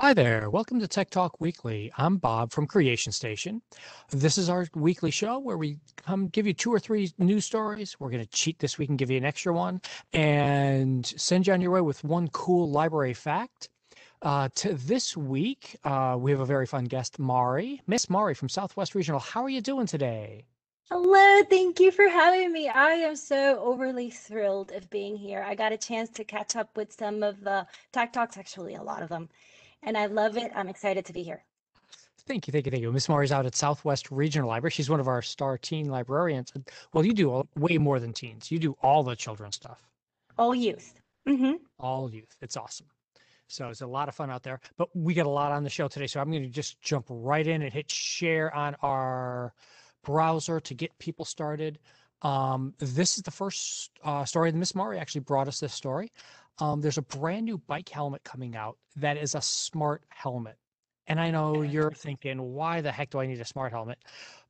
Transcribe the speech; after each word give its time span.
Hi 0.00 0.14
there. 0.14 0.48
Welcome 0.48 0.80
to 0.80 0.88
Tech 0.88 1.10
Talk 1.10 1.42
Weekly. 1.42 1.92
I'm 1.98 2.16
Bob 2.16 2.52
from 2.52 2.66
Creation 2.66 3.12
Station. 3.12 3.60
This 4.08 4.38
is 4.38 4.48
our 4.48 4.66
weekly 4.74 5.10
show 5.10 5.38
where 5.38 5.58
we 5.58 5.76
come 5.94 6.28
give 6.28 6.46
you 6.46 6.54
two 6.54 6.72
or 6.72 6.78
three 6.78 7.12
news 7.18 7.44
stories. 7.44 8.00
We're 8.00 8.08
going 8.08 8.24
to 8.24 8.30
cheat 8.30 8.58
this 8.60 8.78
week 8.78 8.88
and 8.88 8.98
give 8.98 9.10
you 9.10 9.18
an 9.18 9.26
extra 9.26 9.52
one 9.52 9.82
and 10.14 11.04
send 11.04 11.46
you 11.46 11.52
on 11.52 11.60
your 11.60 11.72
way 11.72 11.82
with 11.82 12.02
one 12.02 12.28
cool 12.28 12.70
library 12.70 13.12
fact. 13.12 13.68
Uh, 14.22 14.48
to 14.54 14.72
this 14.72 15.18
week, 15.18 15.76
uh, 15.84 16.16
we 16.18 16.30
have 16.30 16.40
a 16.40 16.46
very 16.46 16.64
fun 16.64 16.86
guest, 16.86 17.18
Mari. 17.18 17.82
Miss 17.86 18.08
Mari 18.08 18.32
from 18.32 18.48
Southwest 18.48 18.94
Regional. 18.94 19.20
How 19.20 19.42
are 19.44 19.50
you 19.50 19.60
doing 19.60 19.86
today? 19.86 20.46
Hello, 20.90 21.42
thank 21.50 21.78
you 21.78 21.90
for 21.90 22.08
having 22.08 22.50
me. 22.52 22.70
I 22.70 22.92
am 22.92 23.16
so 23.16 23.60
overly 23.60 24.08
thrilled 24.08 24.72
of 24.72 24.88
being 24.88 25.16
here. 25.16 25.44
I 25.46 25.54
got 25.54 25.72
a 25.72 25.76
chance 25.76 26.08
to 26.12 26.24
catch 26.24 26.56
up 26.56 26.74
with 26.74 26.90
some 26.90 27.22
of 27.22 27.42
the 27.42 27.66
Tech 27.92 28.14
Talks, 28.14 28.38
actually 28.38 28.76
a 28.76 28.82
lot 28.82 29.02
of 29.02 29.10
them 29.10 29.28
and 29.82 29.96
I 29.96 30.06
love 30.06 30.36
it. 30.36 30.50
I'm 30.54 30.68
excited 30.68 31.04
to 31.06 31.12
be 31.12 31.22
here. 31.22 31.44
Thank 32.26 32.46
you, 32.46 32.52
thank 32.52 32.66
you, 32.66 32.70
thank 32.70 32.82
you. 32.82 32.92
Miss 32.92 33.08
Mari's 33.08 33.32
out 33.32 33.46
at 33.46 33.56
Southwest 33.56 34.10
Regional 34.10 34.48
Library. 34.48 34.70
She's 34.70 34.90
one 34.90 35.00
of 35.00 35.08
our 35.08 35.22
star 35.22 35.58
teen 35.58 35.86
librarians. 35.86 36.52
Well, 36.92 37.04
you 37.04 37.12
do 37.12 37.48
way 37.56 37.78
more 37.78 37.98
than 37.98 38.12
teens. 38.12 38.50
You 38.50 38.58
do 38.58 38.76
all 38.82 39.02
the 39.02 39.16
children's 39.16 39.56
stuff. 39.56 39.82
All 40.38 40.54
youth. 40.54 40.94
Mm-hmm. 41.28 41.54
All 41.78 42.10
youth. 42.12 42.36
It's 42.40 42.56
awesome. 42.56 42.86
So 43.48 43.68
it's 43.68 43.80
a 43.80 43.86
lot 43.86 44.08
of 44.08 44.14
fun 44.14 44.30
out 44.30 44.42
there. 44.42 44.60
But 44.76 44.88
we 44.94 45.12
got 45.12 45.26
a 45.26 45.30
lot 45.30 45.50
on 45.50 45.64
the 45.64 45.70
show 45.70 45.88
today. 45.88 46.06
So 46.06 46.20
I'm 46.20 46.30
going 46.30 46.42
to 46.42 46.48
just 46.48 46.80
jump 46.82 47.06
right 47.08 47.46
in 47.46 47.62
and 47.62 47.72
hit 47.72 47.90
share 47.90 48.54
on 48.54 48.76
our 48.82 49.52
browser 50.04 50.60
to 50.60 50.74
get 50.74 50.96
people 50.98 51.24
started. 51.24 51.78
Um, 52.22 52.74
this 52.78 53.16
is 53.16 53.22
the 53.22 53.30
first 53.30 53.90
uh, 54.04 54.24
story. 54.24 54.52
Miss 54.52 54.74
Mari 54.74 54.98
actually 54.98 55.22
brought 55.22 55.48
us 55.48 55.58
this 55.58 55.74
story. 55.74 56.12
Um, 56.58 56.80
there's 56.80 56.98
a 56.98 57.02
brand 57.02 57.46
new 57.46 57.58
bike 57.58 57.88
helmet 57.88 58.22
coming 58.24 58.56
out 58.56 58.76
that 58.96 59.16
is 59.16 59.34
a 59.34 59.40
smart 59.40 60.02
helmet. 60.08 60.56
And 61.06 61.18
I 61.18 61.30
know 61.30 61.62
you're 61.62 61.90
thinking, 61.90 62.40
why 62.54 62.80
the 62.80 62.92
heck 62.92 63.10
do 63.10 63.18
I 63.18 63.26
need 63.26 63.40
a 63.40 63.44
smart 63.44 63.72
helmet? 63.72 63.98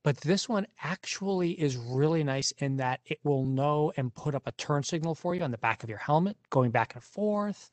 But 0.03 0.19
this 0.19 0.49
one 0.49 0.67
actually 0.83 1.53
is 1.53 1.77
really 1.77 2.23
nice 2.23 2.53
in 2.59 2.77
that 2.77 3.01
it 3.07 3.19
will 3.25 3.45
know 3.45 3.93
and 3.97 4.15
put 4.15 4.35
up 4.35 4.47
a 4.47 4.53
turn 4.53 4.83
signal 4.83 5.15
for 5.15 5.35
you 5.35 5.43
on 5.43 5.53
the 5.53 5.59
back 5.59 5.83
of 5.83 5.89
your 5.89 5.99
helmet, 5.99 6.37
going 6.51 6.71
back 6.71 6.95
and 6.95 7.03
forth. 7.03 7.71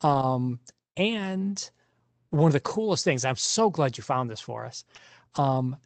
Um, 0.00 0.58
and 0.96 1.70
one 2.30 2.46
of 2.46 2.52
the 2.54 2.60
coolest 2.60 3.04
things, 3.04 3.24
I'm 3.24 3.36
so 3.36 3.68
glad 3.68 3.98
you 3.98 4.02
found 4.02 4.30
this 4.30 4.40
for 4.40 4.64
us. 4.64 4.84
Um, 5.34 5.76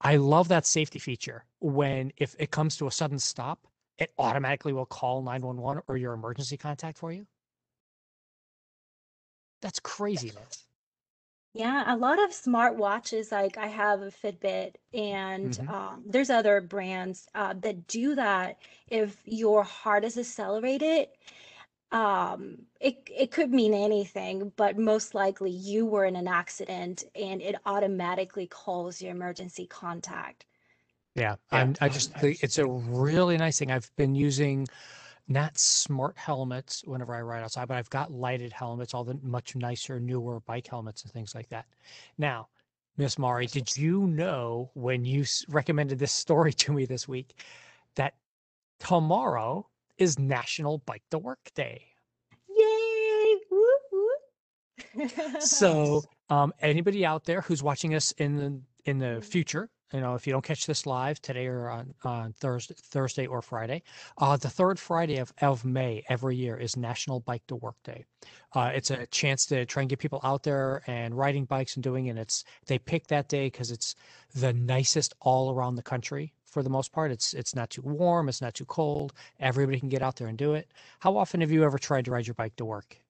I 0.00 0.16
love 0.16 0.48
that 0.48 0.66
safety 0.66 0.98
feature 0.98 1.44
when 1.60 2.12
if 2.18 2.36
it 2.38 2.50
comes 2.50 2.76
to 2.76 2.86
a 2.86 2.90
sudden 2.90 3.18
stop, 3.18 3.66
it 3.98 4.12
automatically 4.18 4.72
will 4.72 4.86
call 4.86 5.22
911 5.22 5.82
or 5.88 5.96
your 5.96 6.12
emergency 6.14 6.56
contact 6.56 6.98
for 6.98 7.12
you. 7.12 7.26
That's 9.62 9.80
craziness. 9.80 10.68
Yeah, 11.54 11.84
a 11.86 11.96
lot 11.96 12.22
of 12.22 12.32
smart 12.32 12.76
watches, 12.76 13.30
like 13.30 13.56
I 13.56 13.68
have 13.68 14.02
a 14.02 14.10
Fitbit, 14.10 14.74
and 14.92 15.56
hmm 15.56 15.68
um, 15.68 16.02
there's 16.04 16.28
other 16.30 16.60
brands 16.60 17.28
uh, 17.34 17.54
that 17.54 17.86
do 17.86 18.14
that. 18.16 18.58
If 18.88 19.22
your 19.24 19.62
heart 19.62 20.04
is 20.04 20.18
accelerated, 20.18 21.08
um, 21.92 22.66
it 22.80 23.08
it 23.14 23.30
could 23.32 23.52
mean 23.52 23.74
anything, 23.74 24.52
but 24.56 24.78
most 24.78 25.14
likely 25.14 25.50
you 25.52 25.86
were 25.86 26.04
in 26.06 26.16
an 26.16 26.28
accident, 26.28 27.04
and 27.14 27.42
it 27.42 27.56
automatically 27.66 28.46
calls 28.48 29.02
your 29.02 29.12
emergency 29.12 29.66
contact. 29.66 30.46
Yeah, 31.14 31.36
Yeah. 31.52 31.60
I'm, 31.60 31.76
I 31.80 31.88
just 31.88 32.12
think 32.14 32.42
it's 32.42 32.58
a 32.58 32.66
really 32.66 33.36
nice 33.36 33.58
thing. 33.58 33.70
I've 33.70 33.90
been 33.96 34.14
using 34.14 34.66
not 35.28 35.56
smart 35.56 36.16
helmets 36.18 36.82
whenever 36.84 37.14
I 37.14 37.22
ride 37.22 37.42
outside, 37.42 37.68
but 37.68 37.76
I've 37.76 37.90
got 37.90 38.12
lighted 38.12 38.52
helmets, 38.52 38.94
all 38.94 39.04
the 39.04 39.18
much 39.22 39.56
nicer, 39.56 39.98
newer 39.98 40.40
bike 40.40 40.66
helmets 40.66 41.02
and 41.02 41.12
things 41.12 41.34
like 41.34 41.48
that. 41.48 41.66
Now, 42.18 42.48
Miss 42.96 43.18
Mari, 43.18 43.46
did 43.46 43.76
you 43.76 44.06
know 44.06 44.70
when 44.74 45.04
you 45.04 45.24
recommended 45.48 45.98
this 45.98 46.12
story 46.12 46.52
to 46.64 46.72
me 46.72 46.84
this 46.84 47.08
week 47.08 47.40
that 47.96 48.14
tomorrow 48.78 49.68
is 49.98 50.18
National 50.18 50.78
Bike 50.78 51.02
to 51.10 51.18
Work 51.18 51.50
Day? 51.54 51.86
Yay! 52.48 53.36
So, 55.40 56.02
um, 56.30 56.52
anybody 56.60 57.04
out 57.06 57.24
there 57.24 57.40
who's 57.40 57.62
watching 57.62 57.94
us 57.94 58.12
in 58.12 58.36
the 58.36 58.60
in 58.84 58.98
the 58.98 59.20
future, 59.22 59.70
you 59.94 60.00
know, 60.00 60.16
if 60.16 60.26
you 60.26 60.32
don't 60.32 60.44
catch 60.44 60.66
this 60.66 60.86
live 60.86 61.22
today 61.22 61.46
or 61.46 61.70
on, 61.70 61.94
on 62.02 62.32
Thursday, 62.32 62.74
Thursday 62.76 63.26
or 63.26 63.40
Friday, 63.40 63.84
uh, 64.18 64.36
the 64.36 64.50
third 64.50 64.76
Friday 64.80 65.18
of, 65.18 65.32
of 65.40 65.64
May 65.64 66.02
every 66.08 66.34
year 66.34 66.56
is 66.56 66.76
National 66.76 67.20
Bike 67.20 67.46
to 67.46 67.54
Work 67.54 67.76
Day. 67.84 68.04
Uh, 68.54 68.72
it's 68.74 68.90
a 68.90 69.06
chance 69.06 69.46
to 69.46 69.64
try 69.64 69.82
and 69.82 69.90
get 69.90 70.00
people 70.00 70.18
out 70.24 70.42
there 70.42 70.82
and 70.88 71.16
riding 71.16 71.44
bikes 71.44 71.76
and 71.76 71.84
doing 71.84 72.10
and 72.10 72.18
It's 72.18 72.44
they 72.66 72.78
pick 72.78 73.06
that 73.06 73.28
day 73.28 73.46
because 73.46 73.70
it's 73.70 73.94
the 74.34 74.52
nicest 74.52 75.14
all 75.20 75.54
around 75.54 75.76
the 75.76 75.82
country 75.82 76.32
for 76.44 76.64
the 76.64 76.70
most 76.70 76.90
part. 76.92 77.12
It's 77.12 77.32
it's 77.32 77.54
not 77.54 77.70
too 77.70 77.82
warm, 77.82 78.28
it's 78.28 78.42
not 78.42 78.54
too 78.54 78.64
cold. 78.64 79.12
Everybody 79.38 79.78
can 79.78 79.88
get 79.88 80.02
out 80.02 80.16
there 80.16 80.26
and 80.26 80.36
do 80.36 80.54
it. 80.54 80.72
How 80.98 81.16
often 81.16 81.40
have 81.40 81.52
you 81.52 81.62
ever 81.62 81.78
tried 81.78 82.04
to 82.06 82.10
ride 82.10 82.26
your 82.26 82.34
bike 82.34 82.56
to 82.56 82.64
work? 82.64 83.03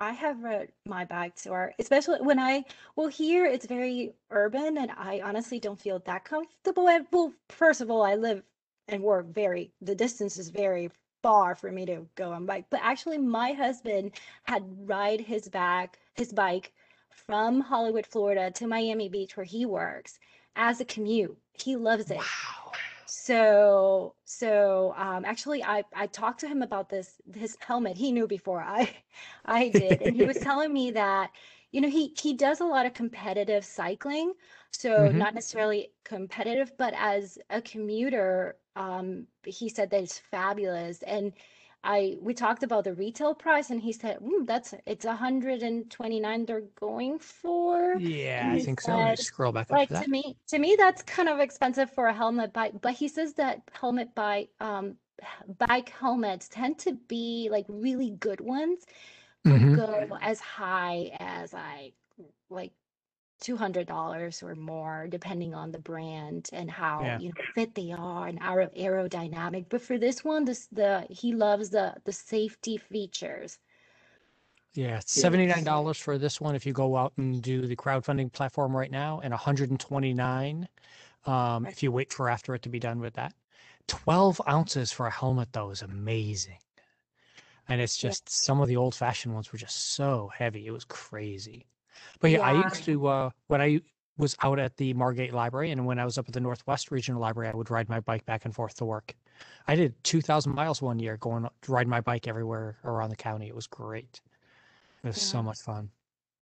I 0.00 0.12
have 0.12 0.42
rode 0.42 0.72
my 0.86 1.04
bike 1.04 1.36
to 1.42 1.50
work, 1.50 1.74
especially 1.78 2.20
when 2.20 2.38
I, 2.38 2.64
well, 2.96 3.08
here 3.08 3.44
it's 3.44 3.66
very 3.66 4.14
urban 4.30 4.78
and 4.78 4.90
I 4.92 5.20
honestly 5.22 5.60
don't 5.60 5.78
feel 5.78 5.98
that 6.00 6.24
comfortable. 6.24 6.88
at- 6.88 7.12
Well, 7.12 7.34
first 7.50 7.80
of 7.82 7.90
all, 7.90 8.02
I 8.02 8.14
live 8.14 8.42
and 8.88 9.02
work 9.02 9.26
very, 9.26 9.72
the 9.82 9.94
distance 9.94 10.38
is 10.38 10.48
very 10.48 10.90
far 11.22 11.54
for 11.54 11.70
me 11.70 11.84
to 11.86 12.06
go 12.14 12.32
on 12.32 12.46
bike. 12.46 12.64
But 12.70 12.80
actually, 12.82 13.18
my 13.18 13.52
husband 13.52 14.12
had 14.44 14.64
ride 14.88 15.20
his 15.20 15.48
back, 15.48 15.98
his 16.14 16.32
bike 16.32 16.72
from 17.10 17.60
Hollywood, 17.60 18.06
Florida 18.06 18.50
to 18.52 18.66
Miami 18.66 19.08
Beach 19.10 19.36
where 19.36 19.44
he 19.44 19.66
works 19.66 20.18
as 20.56 20.80
a 20.80 20.84
commute. 20.84 21.36
He 21.52 21.76
loves 21.76 22.10
it. 22.10 22.16
Wow. 22.16 22.72
So, 23.12 24.14
so 24.24 24.94
um, 24.96 25.24
actually, 25.24 25.64
I 25.64 25.84
I 25.94 26.06
talked 26.06 26.40
to 26.40 26.48
him 26.48 26.62
about 26.62 26.90
this 26.90 27.20
his 27.34 27.56
helmet. 27.60 27.96
He 27.96 28.12
knew 28.12 28.28
before 28.28 28.60
I 28.62 29.02
I 29.44 29.68
did, 29.70 30.00
and 30.00 30.14
he 30.14 30.24
was 30.24 30.38
telling 30.40 30.72
me 30.72 30.92
that 30.92 31.32
you 31.72 31.80
know 31.80 31.88
he 31.88 32.14
he 32.20 32.34
does 32.34 32.60
a 32.60 32.64
lot 32.66 32.86
of 32.86 32.94
competitive 32.94 33.64
cycling, 33.64 34.34
so 34.70 35.10
hmm 35.10 35.22
not 35.22 35.34
necessarily 35.34 35.92
competitive, 36.04 36.72
but 36.78 36.94
as 36.96 37.38
a 37.50 37.60
commuter, 37.60 38.58
um, 38.76 39.26
he 39.44 39.68
said 39.68 39.90
that 39.90 40.02
it's 40.04 40.18
fabulous. 40.20 41.02
And 41.02 41.32
I 41.84 42.16
we 42.20 42.34
talked 42.34 42.62
about 42.62 42.84
the 42.84 42.94
retail 42.94 43.34
price, 43.34 43.70
and 43.70 43.80
he 43.80 43.92
said, 43.92 44.18
mm, 44.20 44.46
"That's 44.46 44.74
it's 44.86 45.04
129 45.06 46.46
they're 46.46 46.62
going 46.76 47.18
for." 47.18 48.00
Yeah, 48.00 48.50
I 48.52 48.58
think 48.58 48.80
so. 48.80 48.98
Let 48.98 49.08
me 49.08 49.16
scroll 49.16 49.52
back 49.52 49.70
up 49.70 49.78
Like 49.78 49.92
to 49.94 50.04
to 50.04 50.10
me, 50.10 50.36
to 50.48 50.58
me, 50.58 50.76
that's 50.78 51.02
kind 51.02 51.28
of 51.28 51.38
expensive 51.40 51.90
for 51.90 52.06
a 52.08 52.14
helmet 52.14 52.52
bike, 52.52 52.74
but 52.80 52.94
he 52.94 53.08
says 53.08 53.34
that 53.34 53.62
helmet 53.72 54.14
bike, 54.14 54.50
um, 54.60 54.96
bike 55.58 55.90
helmets 55.90 56.48
tend 56.48 56.78
to 56.80 56.92
be 57.08 57.48
like 57.50 57.66
really 57.68 58.10
good 58.10 58.40
ones, 58.40 58.84
hmm 59.44 59.74
go 59.74 60.18
as 60.20 60.40
high 60.40 61.16
as 61.20 61.54
I 61.54 61.92
like 62.50 62.72
$200 63.40 64.42
or 64.42 64.54
more, 64.56 65.06
depending 65.08 65.54
on 65.54 65.72
the 65.72 65.78
brand 65.80 66.48
and 66.52 66.70
how, 66.70 67.10
Yeah. 67.10 67.16
you 67.16 67.28
know, 67.30 67.34
fit 67.54 67.74
they 67.74 67.92
are 67.92 68.26
and 68.28 68.38
aero 68.42 68.68
aerodynamic. 68.76 69.68
But 69.68 69.82
for 69.82 69.98
this 69.98 70.24
one, 70.24 70.44
this 70.44 70.66
the 70.68 71.06
he 71.10 71.32
loves 71.34 71.70
the 71.70 71.96
the 72.04 72.12
safety 72.12 72.76
features. 72.76 73.58
Yeah, 74.74 74.98
it's 74.98 75.12
Yes. 75.12 75.12
$79 75.12 75.98
for 75.98 76.16
this 76.16 76.40
one 76.40 76.54
if 76.54 76.64
you 76.64 76.72
go 76.72 76.96
out 76.96 77.12
and 77.16 77.42
do 77.42 77.66
the 77.66 77.76
crowdfunding 77.76 78.32
platform 78.32 78.76
right 78.76 78.90
now, 78.90 79.20
and 79.20 79.32
129 79.32 80.68
um, 81.26 81.66
if 81.66 81.82
you 81.82 81.90
wait 81.92 82.12
for 82.12 82.28
after 82.28 82.54
it 82.54 82.62
to 82.62 82.68
be 82.68 82.78
done 82.78 83.00
with 83.00 83.14
that. 83.14 83.34
12 83.88 84.40
ounces 84.48 84.92
for 84.92 85.06
a 85.06 85.10
helmet 85.10 85.52
though 85.52 85.70
is 85.70 85.82
amazing. 85.82 86.58
And 87.68 87.80
it's 87.80 87.96
Yeah. 88.02 88.14
just 88.14 88.28
some 88.28 88.60
of 88.60 88.68
the 88.68 88.76
old 88.76 88.94
fashioned 88.94 89.32
ones 89.34 89.50
were 89.52 89.58
just 89.58 89.76
so 89.94 90.28
heavy. 90.28 90.66
It 90.66 90.72
was 90.72 90.84
crazy. 90.84 91.66
But 92.20 92.30
yeah, 92.30 92.40
I 92.42 92.52
Yeah. 92.52 92.62
used 92.64 92.84
to 92.84 93.06
uh 93.06 93.30
when 93.48 93.60
I 93.62 93.80
was 94.18 94.36
out 94.42 94.58
at 94.58 94.76
the 94.76 94.92
Margate 94.94 95.32
Library 95.32 95.70
and 95.70 95.86
when 95.86 95.98
I 95.98 96.04
was 96.04 96.18
up 96.18 96.28
at 96.28 96.34
the 96.34 96.40
Northwest 96.40 96.90
Regional 96.90 97.20
Library, 97.20 97.48
I 97.50 97.56
would 97.56 97.70
ride 97.70 97.88
my 97.88 98.00
bike 98.00 98.24
back 98.26 98.44
and 98.44 98.54
forth 98.54 98.74
to 98.76 98.84
work. 98.84 99.14
I 99.66 99.74
did 99.76 100.02
2,000 100.04 100.54
miles 100.54 100.82
one 100.82 100.98
year 100.98 101.16
going 101.16 101.48
ride 101.68 101.88
my 101.88 102.00
bike 102.00 102.26
everywhere 102.28 102.78
around 102.84 103.10
the 103.10 103.16
county. 103.16 103.48
It 103.48 103.54
was 103.54 103.66
great. 103.66 104.20
It 105.04 105.08
was 105.08 105.18
so 105.18 105.42
much 105.42 105.60
fun. 105.62 105.92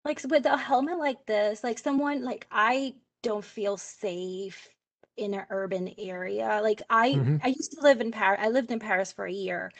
Like 0.05 0.19
s- 0.19 0.25
with 0.29 0.45
a 0.45 0.57
helmet 0.57 0.97
like 0.97 1.25
this, 1.25 1.63
like 1.63 1.79
someone 1.79 2.23
like 2.23 2.47
I 2.51 2.95
don't 3.21 3.43
feel 3.45 3.77
safe 3.77 4.69
in 5.15 5.33
an 5.33 5.45
urban 5.49 5.93
area. 5.97 6.59
Like 6.61 6.81
I 6.89 7.21
hmm 7.21 7.37
I 7.41 7.47
used 7.49 7.71
to 7.73 7.81
live 7.81 8.01
in 8.01 8.11
Paris. 8.11 8.39
I 8.41 8.49
lived 8.49 8.71
in 8.71 8.79
Paris 8.79 9.11
for 9.13 9.25
a 9.25 9.31
year. 9.31 9.71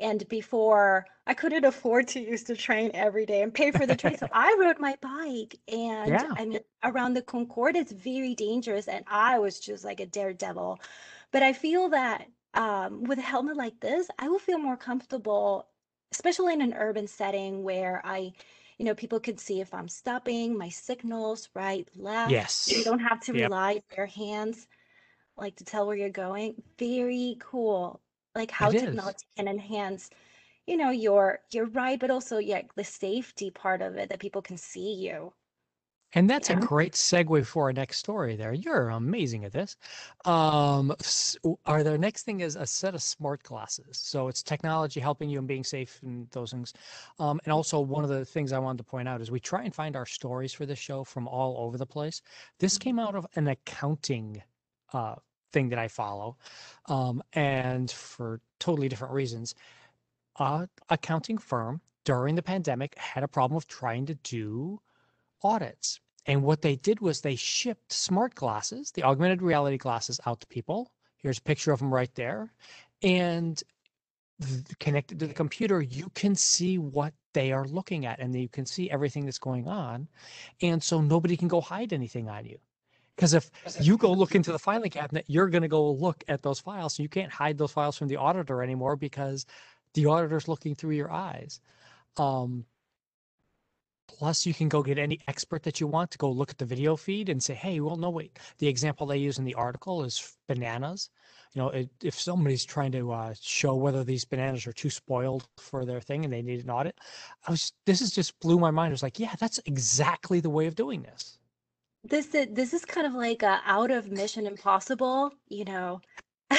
And 0.00 0.26
before 0.28 1.06
I 1.26 1.34
couldn't 1.34 1.64
afford 1.64 2.08
to 2.08 2.20
use 2.20 2.44
the 2.44 2.56
train 2.56 2.90
every 2.94 3.26
day 3.26 3.42
and 3.42 3.54
pay 3.54 3.70
for 3.70 3.86
the 3.86 3.94
train. 3.96 4.16
So 4.18 4.26
I 4.32 4.56
rode 4.58 4.80
my 4.80 4.96
bike 5.00 5.60
and 5.68 6.22
Yeah. 6.22 6.36
I 6.36 6.46
mean 6.46 6.60
around 6.82 7.14
the 7.14 7.22
Concorde 7.22 7.76
it's 7.76 7.92
very 7.92 8.34
dangerous 8.34 8.88
and 8.88 9.04
I 9.08 9.38
was 9.38 9.60
just 9.60 9.84
like 9.84 10.00
a 10.00 10.06
daredevil. 10.06 10.80
But 11.32 11.42
I 11.42 11.52
feel 11.52 11.88
that 11.90 12.28
um, 12.54 13.04
with 13.04 13.18
a 13.18 13.22
helmet 13.22 13.56
like 13.56 13.80
this, 13.80 14.08
I 14.18 14.28
will 14.28 14.38
feel 14.40 14.58
more 14.58 14.76
comfortable, 14.76 15.68
especially 16.12 16.52
in 16.54 16.62
an 16.62 16.74
urban 16.74 17.06
setting 17.06 17.62
where 17.62 18.00
I 18.04 18.32
you 18.78 18.86
know, 18.86 18.94
people 18.94 19.20
can 19.20 19.36
see 19.36 19.60
if 19.60 19.74
I'm 19.74 19.88
stopping, 19.88 20.56
my 20.56 20.70
signals, 20.70 21.50
right, 21.54 21.86
left. 21.94 22.46
Yes 22.46 22.76
you 22.76 22.82
don't 22.84 23.00
have 23.00 23.20
to 23.20 23.34
Yep. 23.34 23.52
rely 23.52 23.74
on 23.74 23.80
your 23.96 24.06
hands 24.06 24.66
like 25.36 25.56
to 25.56 25.64
tell 25.64 25.86
where 25.86 25.96
you're 25.96 26.10
going. 26.10 26.62
Very 26.78 27.36
cool. 27.40 28.02
Like 28.34 28.50
how 28.52 28.70
It 28.70 28.74
is. 28.74 29.14
technology 29.14 29.24
can 29.36 29.48
enhance, 29.48 30.10
you 30.66 30.76
know, 30.76 30.90
your 30.90 31.40
your 31.50 31.66
ride, 31.66 32.00
but 32.00 32.10
also 32.10 32.38
yeah, 32.38 32.62
the 32.76 32.84
safety 32.84 33.50
part 33.50 33.82
of 33.82 33.96
it 33.96 34.08
that 34.10 34.20
people 34.20 34.42
can 34.42 34.56
see 34.58 34.94
you. 34.94 35.34
And 36.12 36.28
that's 36.28 36.50
a 36.50 36.56
great 36.56 36.94
segue 36.94 37.46
for 37.46 37.64
our 37.64 37.72
next 37.72 37.98
story 37.98 38.34
there. 38.34 38.52
You're 38.52 38.88
amazing 38.88 39.44
at 39.44 39.52
this. 39.52 39.76
Um, 40.24 40.90
s- 40.98 41.36
w- 41.44 41.56
our 41.66 41.84
their 41.84 41.98
next 41.98 42.24
thing 42.24 42.40
is 42.40 42.56
a 42.56 42.66
set 42.66 42.96
of 42.96 43.02
smart 43.02 43.44
glasses. 43.44 43.96
So 43.98 44.26
it's 44.26 44.42
technology 44.42 44.98
helping 44.98 45.30
you 45.30 45.38
and 45.38 45.46
being 45.46 45.62
safe 45.62 46.00
and 46.02 46.28
those 46.32 46.50
things. 46.50 46.72
Um, 47.20 47.38
and 47.44 47.52
also 47.52 47.78
one 47.78 48.02
of 48.02 48.10
the 48.10 48.24
things 48.24 48.52
I 48.52 48.58
wanted 48.58 48.78
to 48.78 48.84
point 48.90 49.06
out 49.08 49.20
is 49.20 49.30
we 49.30 49.38
try 49.38 49.62
and 49.62 49.72
find 49.72 49.94
our 49.94 50.06
stories 50.06 50.52
for 50.52 50.66
this 50.66 50.80
show 50.80 51.04
from 51.04 51.28
all 51.28 51.56
over 51.64 51.78
the 51.78 51.86
place. 51.86 52.22
This 52.58 52.76
came 52.76 52.98
out 52.98 53.14
of 53.14 53.24
an 53.36 53.46
accounting 53.46 54.42
uh, 54.92 55.14
thing 55.52 55.68
that 55.70 55.78
I 55.78 55.88
follow, 55.88 56.36
um, 56.86 57.22
and 57.32 57.90
for 57.90 58.40
totally 58.58 58.88
different 58.88 59.14
reasons. 59.14 59.54
A 60.36 60.68
accounting 60.88 61.38
firm 61.38 61.80
during 62.04 62.34
the 62.34 62.42
pandemic 62.42 62.96
had 62.96 63.22
a 63.22 63.28
problem 63.28 63.56
of 63.56 63.66
trying 63.66 64.06
to 64.06 64.14
do 64.14 64.80
audits. 65.42 66.00
And 66.26 66.42
what 66.42 66.62
they 66.62 66.76
did 66.76 67.00
was 67.00 67.20
they 67.20 67.36
shipped 67.36 67.92
smart 67.92 68.34
glasses, 68.34 68.90
the 68.92 69.02
augmented 69.02 69.42
reality 69.42 69.78
glasses, 69.78 70.20
out 70.26 70.40
to 70.40 70.46
people. 70.46 70.92
Here's 71.16 71.38
a 71.38 71.42
picture 71.42 71.72
of 71.72 71.80
them 71.80 71.92
right 71.92 72.14
there. 72.14 72.52
And 73.02 73.62
connected 74.78 75.18
to 75.20 75.26
the 75.26 75.34
computer, 75.34 75.80
you 75.80 76.10
can 76.14 76.34
see 76.34 76.78
what 76.78 77.12
they 77.32 77.52
are 77.52 77.66
looking 77.66 78.06
at 78.06 78.18
and 78.18 78.34
you 78.34 78.48
can 78.48 78.66
see 78.66 78.90
everything 78.90 79.24
that's 79.24 79.38
going 79.38 79.68
on. 79.68 80.08
And 80.62 80.82
so 80.82 81.00
nobody 81.00 81.36
can 81.36 81.48
go 81.48 81.60
hide 81.60 81.92
anything 81.92 82.28
on 82.28 82.46
you. 82.46 82.58
Because 83.20 83.34
if 83.34 83.50
you 83.80 83.98
go 83.98 84.12
look 84.12 84.34
into 84.34 84.50
the 84.50 84.58
filing 84.58 84.90
cabinet, 84.90 85.26
you're 85.28 85.48
going 85.48 85.62
to 85.62 85.68
go 85.68 85.92
look 85.92 86.24
at 86.26 86.40
those 86.40 86.58
files. 86.58 86.94
So 86.94 87.02
you 87.02 87.08
can't 87.08 87.30
hide 87.30 87.58
those 87.58 87.72
files 87.72 87.98
from 87.98 88.08
the 88.08 88.16
auditor 88.16 88.62
anymore 88.62 88.96
because 88.96 89.44
the 89.92 90.06
auditor's 90.06 90.48
looking 90.48 90.74
through 90.74 90.92
your 90.92 91.12
eyes. 91.12 91.60
Um, 92.16 92.64
Plus, 94.18 94.44
you 94.44 94.52
can 94.52 94.68
go 94.68 94.82
get 94.82 94.98
any 94.98 95.20
expert 95.28 95.62
that 95.62 95.80
you 95.80 95.86
want 95.86 96.10
to 96.10 96.18
go 96.18 96.30
look 96.30 96.50
at 96.50 96.58
the 96.58 96.64
video 96.64 96.96
feed 96.96 97.28
and 97.28 97.42
say, 97.42 97.54
hey, 97.54 97.80
well, 97.80 97.96
no, 97.96 98.10
wait. 98.10 98.38
The 98.58 98.66
example 98.66 99.06
they 99.06 99.18
use 99.18 99.38
in 99.38 99.44
the 99.44 99.54
article 99.54 100.04
is 100.04 100.36
bananas. 100.48 101.10
You 101.54 101.62
know, 101.62 101.68
it, 101.70 101.90
if 102.02 102.18
somebody's 102.18 102.64
trying 102.64 102.92
to 102.92 103.12
uh, 103.12 103.34
show 103.40 103.76
whether 103.76 104.04
these 104.04 104.24
bananas 104.24 104.66
are 104.66 104.72
too 104.72 104.90
spoiled 104.90 105.46
for 105.58 105.84
their 105.84 106.00
thing 106.00 106.24
and 106.24 106.32
they 106.32 106.42
need 106.42 106.62
an 106.62 106.70
audit, 106.70 106.98
I 107.46 107.52
was, 107.52 107.72
this 107.86 108.00
is 108.00 108.10
just 108.10 108.38
blew 108.40 108.58
my 108.58 108.70
mind. 108.70 108.90
It 108.90 108.94
was 108.94 109.02
like, 109.02 109.18
yeah, 109.18 109.34
that's 109.38 109.60
exactly 109.64 110.40
the 110.40 110.50
way 110.50 110.66
of 110.66 110.74
doing 110.74 111.02
this. 111.02 111.38
This 112.04 112.34
is 112.34 112.48
this 112.52 112.74
is 112.74 112.84
kind 112.84 113.06
of 113.06 113.14
like 113.14 113.42
a 113.42 113.60
out 113.64 113.90
of 113.90 114.10
Mission 114.10 114.46
Impossible, 114.46 115.32
you 115.48 115.64
know, 115.64 116.00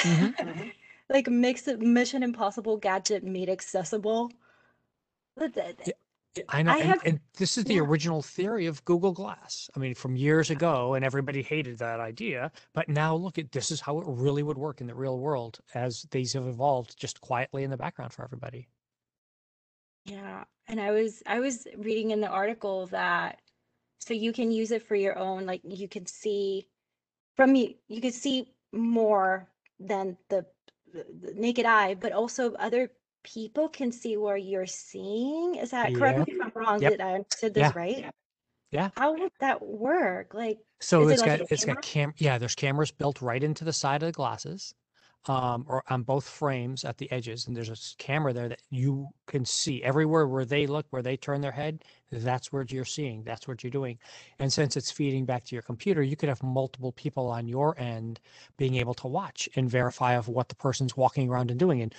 hmm 0.04 0.30
like 1.08 1.28
makes 1.28 1.66
Mission 1.66 2.22
Impossible 2.22 2.76
gadget 2.78 3.24
made 3.24 3.48
accessible. 3.48 4.30
But 5.36 5.52
th- 5.54 5.76
th- 6.34 6.46
I 6.48 6.62
know, 6.62 6.72
I 6.72 6.78
and, 6.78 6.88
have, 6.88 7.00
and 7.04 7.20
this 7.34 7.56
is 7.58 7.66
the 7.66 7.78
yeah. 7.78 7.80
original 7.80 8.22
theory 8.22 8.66
of 8.66 8.84
Google 8.84 9.12
Glass. 9.12 9.68
I 9.76 9.78
mean, 9.78 9.94
from 9.94 10.16
years 10.16 10.50
ago, 10.50 10.94
and 10.94 11.04
everybody 11.04 11.42
hated 11.42 11.78
that 11.78 12.00
idea. 12.00 12.50
But 12.72 12.88
now 12.88 13.14
look 13.14 13.38
at 13.38 13.52
this 13.52 13.70
is 13.70 13.80
how 13.80 13.98
it 14.00 14.06
really 14.08 14.42
would 14.42 14.58
work 14.58 14.80
in 14.80 14.86
the 14.86 14.94
real 14.94 15.18
world 15.18 15.60
as 15.74 16.02
these 16.10 16.32
have 16.34 16.46
evolved 16.46 16.98
just 16.98 17.20
quietly 17.20 17.64
in 17.64 17.70
the 17.70 17.76
background 17.76 18.12
for 18.12 18.24
everybody. 18.24 18.68
Yeah, 20.04 20.44
and 20.68 20.80
I 20.80 20.90
was 20.90 21.22
I 21.26 21.40
was 21.40 21.66
reading 21.76 22.10
in 22.10 22.20
the 22.20 22.28
article 22.28 22.86
that 22.88 23.40
so 24.06 24.14
you 24.14 24.32
can 24.32 24.50
use 24.50 24.70
it 24.72 24.82
for 24.82 24.94
your 24.96 25.18
own, 25.18 25.46
like 25.46 25.60
you 25.64 25.88
can 25.88 26.06
see 26.06 26.68
from 27.36 27.54
you 27.54 27.74
you 27.88 28.00
can 28.00 28.12
see 28.12 28.52
more 28.72 29.48
than 29.80 30.16
the, 30.28 30.46
the, 30.92 31.34
naked 31.34 31.66
eye, 31.66 31.94
but 31.94 32.12
also 32.12 32.54
other 32.54 32.90
people 33.24 33.68
can 33.68 33.92
see 33.92 34.16
where 34.16 34.36
you're 34.36 34.66
seeing. 34.66 35.54
Is 35.56 35.70
that 35.70 35.94
correct 35.94 36.18
Yep. 36.18 36.26
me 36.26 36.34
if 36.34 36.40
I'm 36.42 36.52
wrong? 36.54 36.80
Yep. 36.80 36.90
Did 36.90 37.00
I 37.00 37.14
understood 37.14 37.54
Yeah. 37.54 37.68
this 37.68 37.74
right? 37.76 38.10
Yeah. 38.70 38.90
How 38.96 39.12
would 39.14 39.32
that 39.40 39.62
work? 39.62 40.34
Like, 40.34 40.58
So 40.80 41.08
it 41.08 41.08
it's 41.08 41.22
like 41.22 41.26
got 41.26 41.40
a 41.40 41.46
it's 41.50 41.64
camera? 41.64 41.76
got 41.76 41.82
cam 41.82 42.14
yeah, 42.18 42.38
there's 42.38 42.54
cameras 42.54 42.90
built 42.90 43.22
right 43.22 43.42
into 43.42 43.64
the 43.64 43.72
side 43.72 44.02
of 44.02 44.06
the 44.06 44.12
glasses, 44.12 44.74
um, 45.26 45.64
or 45.68 45.82
on 45.88 46.02
both 46.02 46.28
frames 46.28 46.84
at 46.84 46.98
the 46.98 47.10
edges, 47.12 47.46
and 47.46 47.56
there's 47.56 47.68
a 47.68 48.02
camera 48.02 48.32
there 48.32 48.48
that 48.48 48.62
you 48.70 49.08
can 49.26 49.44
see 49.44 49.82
everywhere 49.82 50.26
where 50.26 50.44
they 50.44 50.66
look, 50.66 50.86
where 50.90 51.02
they 51.02 51.16
turn 51.16 51.40
their 51.40 51.52
head, 51.52 51.84
that's 52.10 52.52
where 52.52 52.64
you're 52.68 52.84
seeing, 52.84 53.22
that's 53.22 53.46
what 53.46 53.62
you're 53.62 53.70
doing. 53.70 53.98
And 54.38 54.52
since 54.52 54.76
it's 54.76 54.90
feeding 54.90 55.24
back 55.24 55.44
to 55.44 55.54
your 55.54 55.62
computer, 55.62 56.02
you 56.02 56.16
could 56.16 56.28
have 56.28 56.42
multiple 56.42 56.92
people 56.92 57.28
on 57.28 57.48
your 57.48 57.78
end 57.78 58.20
being 58.56 58.74
able 58.76 58.94
to 58.94 59.06
watch 59.06 59.48
and 59.56 59.70
verify 59.70 60.14
of 60.14 60.28
what 60.28 60.48
the 60.48 60.56
person's 60.56 60.96
walking 60.96 61.28
around 61.28 61.50
and 61.50 61.58
doing. 61.58 61.82
And 61.82 61.94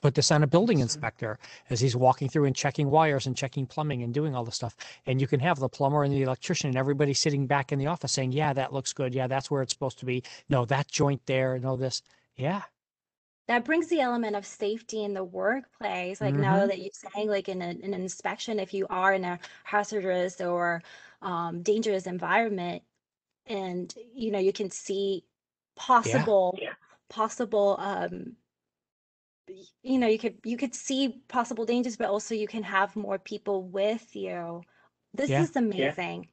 put 0.00 0.14
this 0.14 0.30
on 0.30 0.42
a 0.42 0.46
building 0.46 0.78
inspector 0.78 1.38
as 1.70 1.80
he's 1.80 1.96
walking 1.96 2.28
through 2.28 2.44
and 2.44 2.54
checking 2.54 2.90
wires 2.90 3.26
and 3.26 3.36
checking 3.36 3.66
plumbing 3.66 4.02
and 4.02 4.14
doing 4.14 4.34
all 4.34 4.44
the 4.44 4.52
stuff. 4.52 4.76
And 5.06 5.20
you 5.20 5.26
can 5.26 5.40
have 5.40 5.58
the 5.58 5.68
plumber 5.68 6.04
and 6.04 6.12
the 6.12 6.22
electrician 6.22 6.68
and 6.68 6.76
everybody 6.76 7.14
sitting 7.14 7.46
back 7.46 7.72
in 7.72 7.78
the 7.78 7.86
office 7.86 8.12
saying, 8.12 8.32
yeah, 8.32 8.52
that 8.52 8.72
looks 8.72 8.92
good. 8.92 9.14
Yeah, 9.14 9.26
that's 9.26 9.50
where 9.50 9.62
it's 9.62 9.72
supposed 9.72 9.98
to 9.98 10.06
be. 10.06 10.22
No, 10.48 10.64
that 10.66 10.88
joint 10.88 11.22
there. 11.26 11.58
No, 11.58 11.76
this. 11.76 12.02
Yeah. 12.38 12.62
That 13.48 13.64
brings 13.64 13.88
the 13.88 14.00
element 14.00 14.36
of 14.36 14.44
safety 14.46 15.02
in 15.02 15.14
the 15.14 15.24
workplace. 15.24 16.20
Like 16.20 16.36
now 16.36 16.58
Mm-hmm. 16.58 16.68
that 16.68 16.78
you're 16.80 16.90
saying, 16.92 17.28
like 17.28 17.48
in, 17.48 17.62
a, 17.62 17.70
in 17.70 17.94
an 17.94 18.02
inspection, 18.02 18.60
if 18.60 18.74
you 18.74 18.86
are 18.90 19.12
in 19.14 19.24
a 19.24 19.38
hazardous 19.64 20.40
or 20.40 20.82
um, 21.22 21.62
dangerous 21.62 22.06
environment, 22.06 22.82
and 23.46 23.94
you 24.14 24.30
know 24.30 24.38
you 24.40 24.52
can 24.52 24.70
see 24.70 25.24
Yeah. 26.02 26.28
possible 26.28 26.64
possible 27.10 27.76
um 27.80 28.36
y- 29.48 29.64
you 29.82 29.98
know 29.98 30.06
you 30.06 30.18
could 30.18 30.38
you 30.44 30.56
could 30.56 30.74
see 30.74 31.22
possible 31.28 31.64
dangers 31.64 31.96
but 31.96 32.08
also 32.08 32.34
you 32.34 32.46
can 32.48 32.62
have 32.62 32.96
more 32.96 33.18
people 33.18 33.62
with 33.62 34.14
you 34.16 34.64
this 35.14 35.38
Yeah. 35.38 35.38
is 35.38 35.56
amazing 35.56 36.28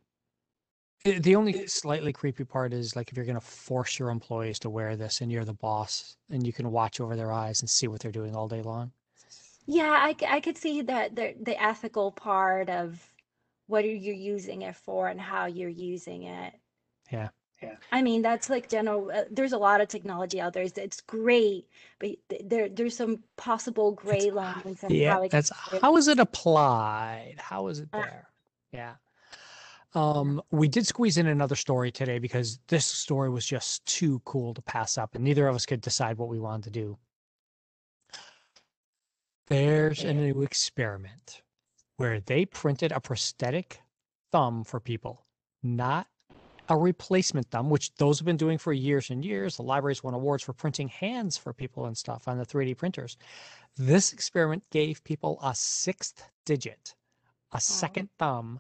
The 1.06 1.19
the 1.19 1.36
only 1.36 1.68
slightly 1.68 2.12
creepy 2.12 2.44
part 2.44 2.74
is 2.74 2.96
like 2.96 3.12
if 3.12 3.16
you're 3.16 3.28
going 3.28 3.40
to 3.40 3.46
force 3.46 4.00
your 4.00 4.10
employees 4.10 4.57
to 4.60 4.72
wear 4.72 4.96
this 4.96 5.22
and 5.22 5.31
you're 5.31 5.46
the 5.46 5.54
boss 5.54 6.18
and 6.31 6.46
you 6.46 6.52
can 6.52 6.72
watch 6.72 7.00
over 7.00 7.16
their 7.16 7.31
eyes 7.31 7.62
and 7.62 7.69
see 7.69 7.88
what 7.88 8.00
they're 8.02 8.12
doing 8.12 8.36
all 8.36 8.48
day 8.48 8.63
long. 8.63 8.92
yeah 9.68 9.92
I, 9.92 10.16
I 10.28 10.40
could 10.42 10.57
see 10.57 10.81
that 10.81 11.16
the 11.16 11.36
the 11.40 11.62
ethical 11.62 12.12
part 12.12 12.69
of 12.72 13.00
what 13.68 13.86
are 13.86 13.88
you 13.88 14.13
using 14.13 14.63
it 14.63 14.75
for 14.75 15.07
and 15.07 15.22
how 15.22 15.46
you're 15.46 15.69
using 15.69 16.24
it 16.24 16.54
Yeah. 17.12 17.30
Yeah. 17.62 17.76
I 17.92 18.02
mean 18.02 18.24
that's 18.24 18.50
like 18.50 18.68
general 18.68 19.12
uh, 19.14 19.26
there's 19.30 19.54
a 19.54 19.57
lot 19.59 19.81
of 19.81 19.88
technology 19.88 20.42
out 20.42 20.54
there 20.54 20.64
it's, 20.64 20.78
it's 20.78 21.02
great 21.02 21.68
but 22.00 22.09
th- 22.30 22.42
there 22.45 22.68
there's 22.68 22.97
some 22.97 23.19
possible 23.38 23.94
It's, 23.94 24.02
gray 24.04 24.31
lines 24.31 24.83
and 24.83 24.92
yeah, 24.92 25.14
how 25.14 25.21
it 25.21 25.31
that's 25.31 25.52
how 25.81 25.97
is 25.97 26.07
it 26.07 26.19
applied? 26.19 27.35
How 27.38 27.68
is 27.68 27.80
it 27.80 27.90
uh, 27.94 28.02
there? 28.02 28.28
Yeah. 28.71 28.94
Um, 29.95 30.42
we 30.52 30.68
did 30.68 30.85
squeeze 30.85 31.18
in 31.18 31.28
another 31.28 31.56
story 31.56 31.90
today 31.90 32.19
because 32.19 32.59
this 32.68 32.85
story 32.85 33.30
was 33.30 33.45
just 33.45 33.85
too 33.85 34.21
cool 34.25 34.54
to 34.54 34.61
pass 34.61 34.97
up, 34.97 35.16
and 35.16 35.23
neither 35.23 35.47
of 35.47 35.56
us 35.56 35.66
could 35.66 35.80
decide 35.80 36.18
what 36.18 36.28
we 36.28 36.37
wanted 36.37 36.66
to 36.66 36.69
do. 36.69 36.97
There's 39.47 40.04
a 40.04 40.14
new 40.14 40.42
experiment 40.42 41.42
where 41.95 42.19
they 42.19 42.45
printed 42.45 42.92
a 42.92 42.99
prosthetic 42.99 43.80
thumb 44.31 44.66
for 44.66 44.81
people, 44.81 45.25
not 45.64 46.07
a 46.68 46.75
replacement 46.75 47.49
thumb, 47.52 47.69
which 47.69 47.95
those 47.95 48.19
have 48.19 48.25
been 48.25 48.37
doing 48.37 48.57
for 48.57 48.73
years 48.73 49.11
and 49.11 49.23
years. 49.23 49.56
The 49.56 49.64
libraries 49.64 50.04
won 50.04 50.14
awards 50.14 50.44
for 50.44 50.52
printing 50.52 50.90
hands 50.90 51.37
for 51.37 51.54
people 51.54 51.85
and 51.85 51.97
stuff 51.97 52.28
on 52.28 52.37
the 52.37 52.45
3D 52.45 52.75
printers. 52.75 53.18
This 53.78 54.11
experiment 54.11 54.64
gave 54.71 55.04
people 55.04 55.40
a 55.42 55.56
sixth 55.56 56.23
digit, 56.44 56.95
a 57.54 57.61
second 57.61 58.09
thumb, 58.18 58.59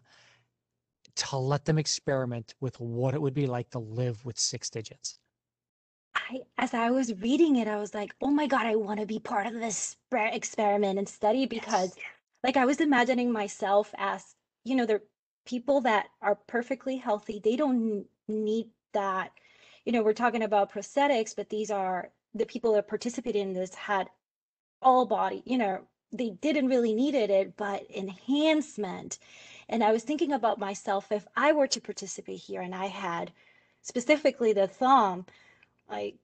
to 1.15 1.37
let 1.37 1.65
them 1.65 1.77
experiment 1.77 2.55
with 2.59 2.79
what 2.79 3.13
it 3.13 3.21
would 3.21 3.33
be 3.33 3.47
like 3.47 3.69
to 3.71 3.79
live 3.79 4.23
with 4.25 4.37
six 4.39 4.69
digits. 4.69 5.19
I, 6.15 6.39
as 6.57 6.73
I 6.73 6.91
was 6.91 7.13
reading 7.15 7.57
it, 7.57 7.67
I 7.67 7.77
was 7.77 7.93
like, 7.93 8.13
oh 8.21 8.31
my 8.31 8.47
God, 8.47 8.65
I 8.65 8.75
want 8.75 8.99
to 8.99 9.05
be 9.05 9.19
part 9.19 9.47
of 9.47 9.53
this 9.53 9.97
experiment 10.13 10.97
and 10.97 11.07
study 11.07 11.45
because, 11.45 11.95
Yes. 11.95 12.05
like, 12.43 12.57
I 12.57 12.65
was 12.65 12.79
imagining 12.81 13.31
myself 13.31 13.93
as, 13.97 14.35
you 14.63 14.75
know, 14.75 14.85
the 14.85 15.01
people 15.45 15.81
that 15.81 16.07
are 16.21 16.35
perfectly 16.47 16.97
healthy, 16.97 17.39
they 17.43 17.55
don't 17.55 18.05
need 18.27 18.69
that. 18.93 19.31
You 19.85 19.91
know, 19.91 20.03
we're 20.03 20.13
talking 20.13 20.43
about 20.43 20.71
prosthetics, 20.71 21.35
but 21.35 21.49
these 21.49 21.69
are 21.69 22.09
the 22.33 22.45
people 22.45 22.73
that 22.73 22.87
participated 22.87 23.41
in 23.41 23.53
this 23.53 23.75
had 23.75 24.09
all 24.81 25.05
body, 25.05 25.43
you 25.45 25.57
know, 25.57 25.87
they 26.11 26.29
didn't 26.29 26.67
really 26.67 26.93
needed 26.93 27.29
it, 27.29 27.57
but 27.57 27.85
enhancement. 27.89 29.19
And 29.69 29.83
I 29.83 29.91
was 29.91 30.03
thinking 30.03 30.31
about 30.31 30.59
myself 30.59 31.11
if 31.11 31.27
I 31.35 31.51
were 31.51 31.67
to 31.67 31.81
participate 31.81 32.39
here 32.39 32.61
and 32.61 32.75
I 32.75 32.85
had 32.87 33.31
specifically 33.81 34.53
the 34.53 34.67
thumb, 34.67 35.25
like 35.89 36.15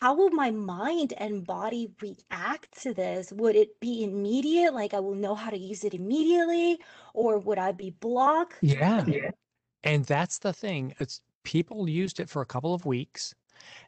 how 0.00 0.14
will 0.14 0.30
my 0.30 0.50
mind 0.50 1.14
and 1.16 1.46
body 1.46 1.92
react 2.00 2.82
to 2.82 2.92
this? 2.92 3.32
Would 3.32 3.54
it 3.54 3.78
be 3.78 4.02
immediate, 4.02 4.74
like 4.74 4.94
I 4.94 5.00
will 5.00 5.14
know 5.14 5.34
how 5.34 5.50
to 5.50 5.56
use 5.56 5.84
it 5.84 5.94
immediately, 5.94 6.78
or 7.14 7.38
would 7.38 7.58
I 7.58 7.72
be 7.72 7.90
blocked? 7.90 8.56
Yeah. 8.62 9.04
yeah. 9.06 9.30
And 9.84 10.04
that's 10.04 10.38
the 10.38 10.52
thing. 10.52 10.94
It's 10.98 11.20
people 11.44 11.88
used 11.88 12.20
it 12.20 12.28
for 12.28 12.42
a 12.42 12.46
couple 12.46 12.74
of 12.74 12.84
weeks 12.84 13.34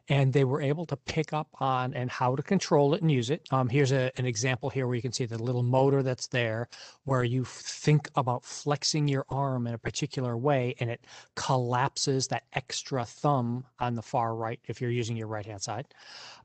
and 0.07 0.31
they 0.31 0.43
were 0.43 0.61
able 0.61 0.85
to 0.85 0.95
pick 0.95 1.33
up 1.33 1.47
on 1.59 1.93
and 1.93 2.11
how 2.11 2.35
to 2.35 2.43
control 2.43 2.93
it 2.93 3.01
and 3.01 3.11
use 3.11 3.29
it. 3.29 3.47
Um, 3.51 3.67
here's 3.67 3.91
a, 3.91 4.11
an 4.17 4.25
example 4.25 4.69
here 4.69 4.85
where 4.85 4.95
you 4.95 5.01
can 5.01 5.11
see 5.11 5.25
the 5.25 5.41
little 5.41 5.63
motor 5.63 6.03
that's 6.03 6.27
there 6.27 6.67
where 7.05 7.23
you 7.23 7.43
think 7.45 8.09
about 8.15 8.43
flexing 8.43 9.07
your 9.07 9.25
arm 9.29 9.67
in 9.67 9.73
a 9.73 9.77
particular 9.77 10.37
way 10.37 10.75
and 10.79 10.89
it 10.89 11.05
collapses 11.35 12.27
that 12.27 12.43
extra 12.53 13.03
thumb 13.05 13.65
on 13.79 13.95
the 13.95 14.01
far 14.01 14.35
right 14.35 14.59
if 14.65 14.79
you're 14.79 14.91
using 14.91 15.17
your 15.17 15.27
right 15.27 15.45
hand 15.45 15.61
side. 15.61 15.87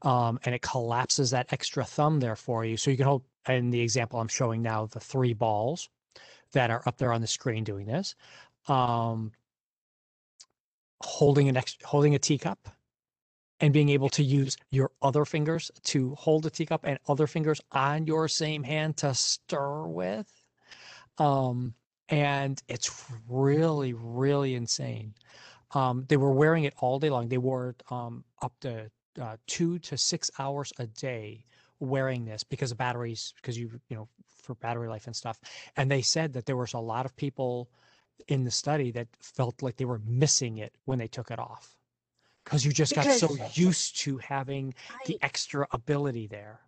Um, 0.02 0.38
and 0.44 0.54
it 0.54 0.62
collapses 0.62 1.30
that 1.30 1.52
extra 1.52 1.84
thumb 1.84 2.20
there 2.20 2.36
for 2.36 2.64
you. 2.64 2.76
So 2.76 2.90
you 2.90 2.96
can 2.96 3.06
hold, 3.06 3.22
in 3.48 3.70
the 3.70 3.80
example 3.80 4.20
I'm 4.20 4.28
showing 4.28 4.62
now, 4.62 4.86
the 4.86 5.00
three 5.00 5.34
balls 5.34 5.88
that 6.52 6.70
are 6.70 6.82
up 6.86 6.96
there 6.96 7.12
on 7.12 7.20
the 7.20 7.26
screen 7.26 7.64
doing 7.64 7.86
this. 7.86 8.14
Um, 8.68 9.32
holding 11.02 11.48
an 11.48 11.56
ex- 11.56 11.78
holding 11.84 12.14
a 12.14 12.18
teacup 12.18 12.68
and 13.60 13.72
being 13.72 13.90
able 13.90 14.08
to 14.08 14.24
use 14.24 14.56
your 14.70 14.90
other 15.02 15.24
fingers 15.24 15.70
to 15.84 16.14
hold 16.14 16.42
the 16.42 16.50
teacup 16.50 16.80
and 16.84 16.98
other 17.08 17.26
fingers 17.26 17.60
on 17.72 18.06
your 18.06 18.26
same 18.26 18.62
hand 18.62 18.96
to 18.96 19.14
stir 19.14 19.86
with. 19.86 20.42
Um, 21.18 21.74
and 22.08 22.60
it's 22.68 23.04
really, 23.28 23.92
really 23.92 24.54
insane. 24.54 25.14
Um, 25.72 26.06
they 26.08 26.16
were 26.16 26.32
wearing 26.32 26.64
it 26.64 26.74
all 26.78 26.98
day 26.98 27.10
long. 27.10 27.28
They 27.28 27.38
wore 27.38 27.70
it 27.70 27.82
um, 27.90 28.24
up 28.42 28.54
to 28.60 28.90
uh, 29.20 29.36
two 29.46 29.78
to 29.80 29.96
six 29.96 30.30
hours 30.38 30.72
a 30.78 30.86
day 30.86 31.44
wearing 31.78 32.24
this 32.24 32.42
because 32.42 32.72
of 32.72 32.78
batteries, 32.78 33.34
because 33.36 33.58
you, 33.58 33.70
you 33.88 33.96
know, 33.96 34.08
for 34.42 34.54
battery 34.56 34.88
life 34.88 35.06
and 35.06 35.14
stuff. 35.14 35.38
And 35.76 35.90
they 35.90 36.02
said 36.02 36.32
that 36.32 36.46
there 36.46 36.56
was 36.56 36.72
a 36.72 36.78
lot 36.78 37.06
of 37.06 37.14
people 37.14 37.70
in 38.28 38.44
the 38.44 38.50
study 38.50 38.90
that 38.92 39.08
felt 39.20 39.62
like 39.62 39.76
they 39.76 39.84
were 39.84 40.00
missing 40.06 40.58
it 40.58 40.74
when 40.86 40.98
they 40.98 41.08
took 41.08 41.30
it 41.30 41.38
off 41.38 41.79
because 42.44 42.64
you 42.64 42.72
just 42.72 42.94
got 42.94 43.10
so 43.10 43.34
used 43.36 43.98
to 44.00 44.18
having 44.18 44.74
the 45.04 45.18
extra 45.22 45.66
ability 45.72 46.26
there. 46.26 46.60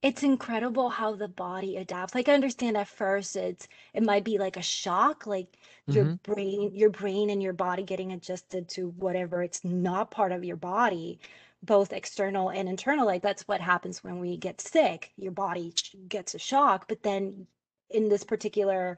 it's 0.00 0.22
incredible 0.22 0.90
how 0.90 1.14
the 1.16 1.26
body 1.28 1.76
adapts. 1.76 2.14
Like 2.14 2.28
I 2.28 2.34
understand 2.34 2.76
at 2.76 2.86
first 2.88 3.34
it's 3.36 3.66
it 3.92 4.02
might 4.04 4.24
be 4.24 4.38
like 4.38 4.56
a 4.56 4.62
shock, 4.62 5.26
like 5.26 5.56
your 5.88 6.06
hmm 6.06 6.18
brain, 6.24 6.74
your 6.74 6.90
brain 6.90 7.30
and 7.30 7.42
your 7.42 7.52
body 7.52 7.82
getting 7.82 8.12
adjusted 8.12 8.68
to 8.70 8.90
whatever 8.90 9.42
it's 9.42 9.64
not 9.64 10.10
part 10.12 10.30
of 10.32 10.44
your 10.44 10.56
body, 10.56 11.18
both 11.62 11.92
external 11.92 12.48
and 12.50 12.68
internal. 12.68 13.06
Like 13.06 13.22
that's 13.22 13.48
what 13.48 13.60
happens 13.60 14.04
when 14.04 14.20
we 14.20 14.36
get 14.36 14.60
sick. 14.60 15.12
Your 15.16 15.32
body 15.32 15.74
gets 16.08 16.34
a 16.34 16.38
shock, 16.38 16.86
but 16.88 17.02
then 17.02 17.46
in 17.90 18.08
this 18.08 18.22
particular 18.24 18.96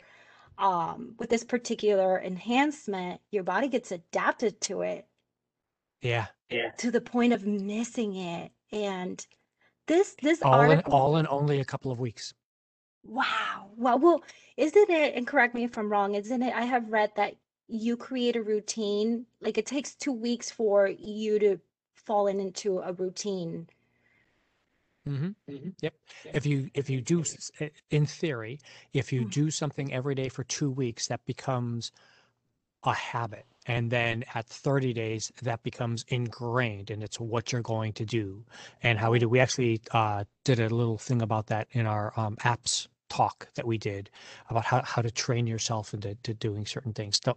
um 0.59 1.15
with 1.19 1.31
this 1.31 1.45
particular 1.45 2.21
enhancement, 2.21 3.21
your 3.31 3.45
body 3.45 3.69
gets 3.69 3.93
adapted 3.93 4.61
to 4.63 4.83
it 4.83 5.07
Yeah, 6.03 6.27
to 6.79 6.91
the 6.91 7.01
point 7.01 7.33
of 7.33 7.47
missing 7.47 8.17
it. 8.17 8.53
And 8.73 9.25
this 9.87 10.17
this 10.23 10.43
all 10.43 10.61
in 10.63 10.71
article 10.71 10.93
all 10.95 11.17
in 11.17 11.27
only 11.29 11.61
a 11.61 11.65
couple 11.65 11.91
of 11.93 12.01
weeks. 12.01 12.35
Wow. 13.03 13.71
Wow. 13.77 13.97
Well, 13.97 14.25
isn't 14.57 14.91
it, 14.91 15.15
and 15.15 15.27
correct 15.27 15.55
me 15.55 15.65
if 15.65 15.77
I'm 15.79 15.91
wrong, 15.91 16.15
isn't 16.15 16.43
it? 16.43 16.55
I 16.55 16.63
have 16.65 16.89
read 16.91 17.13
that 17.17 17.35
you 17.69 17.97
create 17.97 18.37
a 18.37 18.43
routine, 18.43 19.27
like 19.41 19.57
it 19.59 19.67
takes 19.67 19.95
two 19.95 20.13
weeks 20.13 20.51
for 20.51 20.87
you 20.89 21.39
to 21.39 21.61
fall 21.95 22.27
in 22.27 22.41
into 22.41 22.79
a 22.81 22.93
routine. 22.93 23.69
hmm 25.07 25.31
Yep. 25.81 25.95
If 26.35 26.47
you 26.47 26.71
if 26.75 26.91
you 26.91 27.01
do 27.01 27.21
s- 27.21 27.51
i- 27.61 27.71
in 27.91 28.07
theory, 28.07 28.61
if 28.93 29.13
you 29.13 29.23
Mm. 29.25 29.31
do 29.31 29.51
something 29.51 29.93
every 29.93 30.15
day 30.15 30.29
for 30.29 30.45
two 30.45 30.71
weeks, 30.71 31.09
that 31.09 31.25
becomes 31.25 31.91
a 32.85 32.93
habit. 32.93 33.47
And 33.67 33.91
then 33.91 34.25
at 34.35 34.47
30 34.47 34.93
days, 34.93 35.31
that 35.43 35.63
becomes 35.63 36.05
ingrained 36.09 36.91
and 36.91 37.03
it's 37.03 37.21
what 37.21 37.53
you're 37.53 37.63
going 37.63 37.93
to 37.95 38.05
do. 38.05 38.45
And 38.83 38.99
how 38.99 39.11
we 39.11 39.19
do, 39.19 39.29
we 39.29 39.39
actually 39.39 39.81
uh, 39.91 40.25
did 40.45 40.61
a 40.61 40.69
little 40.69 40.99
thing 40.99 41.23
about 41.23 41.47
that 41.49 41.69
in 41.73 41.87
our 41.87 42.13
um, 42.19 42.37
apps 42.37 42.89
talk 43.11 43.49
that 43.55 43.67
we 43.67 43.77
did 43.77 44.09
about 44.49 44.65
how, 44.65 44.83
how 44.83 45.03
to 45.03 45.11
train 45.11 45.47
yourself 45.47 45.93
into 45.93 46.15
to 46.23 46.33
doing 46.33 46.65
certain 46.65 46.93
things. 46.93 47.21
So, 47.23 47.37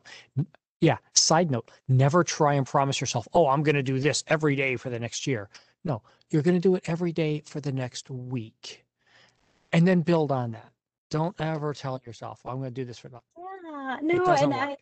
yeah, 0.80 0.98
side 1.14 1.52
note, 1.52 1.72
never 1.88 2.24
try 2.24 2.54
and 2.54 2.66
promise 2.66 3.02
yourself, 3.02 3.28
oh, 3.34 3.48
I'm 3.48 3.64
going 3.64 3.76
to 3.76 3.84
do 3.84 4.00
this 4.00 4.24
every 4.28 4.56
day 4.56 4.76
for 4.76 4.90
the 4.90 5.00
next 5.00 5.28
year. 5.28 5.50
No, 5.84 6.02
you're 6.30 6.42
going 6.42 6.56
to 6.56 6.62
do 6.62 6.76
it 6.76 6.84
every 6.88 7.12
day 7.12 7.42
for 7.46 7.60
the 7.60 7.72
next 7.72 8.10
week 8.10 8.86
and 9.74 9.88
then 9.88 10.02
build 10.02 10.32
on 10.32 10.52
that. 10.52 10.72
Don't 11.10 11.40
ever 11.40 11.74
tell 11.74 12.02
yourself, 12.06 12.42
I'm 12.46 12.58
going 12.58 12.70
to 12.70 12.72
do 12.72 12.86
this 12.86 13.00
for 13.00 13.10
the, 13.10 13.20
Yeah, 13.38 13.98
no, 14.02 14.16
and 14.16 14.26
doesn't 14.26 14.54
I, 14.54 14.70
work. 14.70 14.80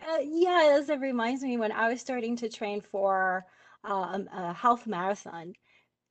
Uh, 0.00 0.18
yeah, 0.22 0.78
this 0.80 0.88
reminds 1.00 1.42
me 1.42 1.56
when 1.56 1.72
I 1.72 1.88
was 1.90 2.00
starting 2.00 2.36
to 2.36 2.48
train 2.48 2.80
for 2.80 3.46
um, 3.84 4.28
a 4.32 4.52
half 4.52 4.86
marathon, 4.86 5.54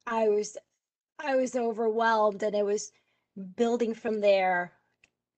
I 0.08 0.30
was 0.30 0.58
I 1.20 1.36
was 1.36 1.56
overwhelmed 1.56 2.44
and 2.44 2.56
it 2.56 2.66
was 2.66 2.92
building 3.58 3.94
from 3.96 4.22
there 4.22 4.74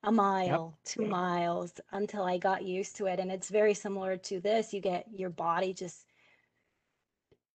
a 0.03 0.11
Yep. 0.43 0.61
mile, 0.61 0.77
two 0.85 1.05
miles 1.05 1.79
until 1.91 2.23
I 2.23 2.37
got 2.37 2.63
used 2.63 2.95
to 2.97 3.07
it. 3.07 3.19
And 3.19 3.31
it's 3.31 3.49
very 3.49 3.73
similar 3.75 4.17
to 4.17 4.39
this. 4.41 4.73
You 4.73 4.81
get 4.81 5.07
your 5.13 5.29
body 5.31 5.73
just 5.73 6.05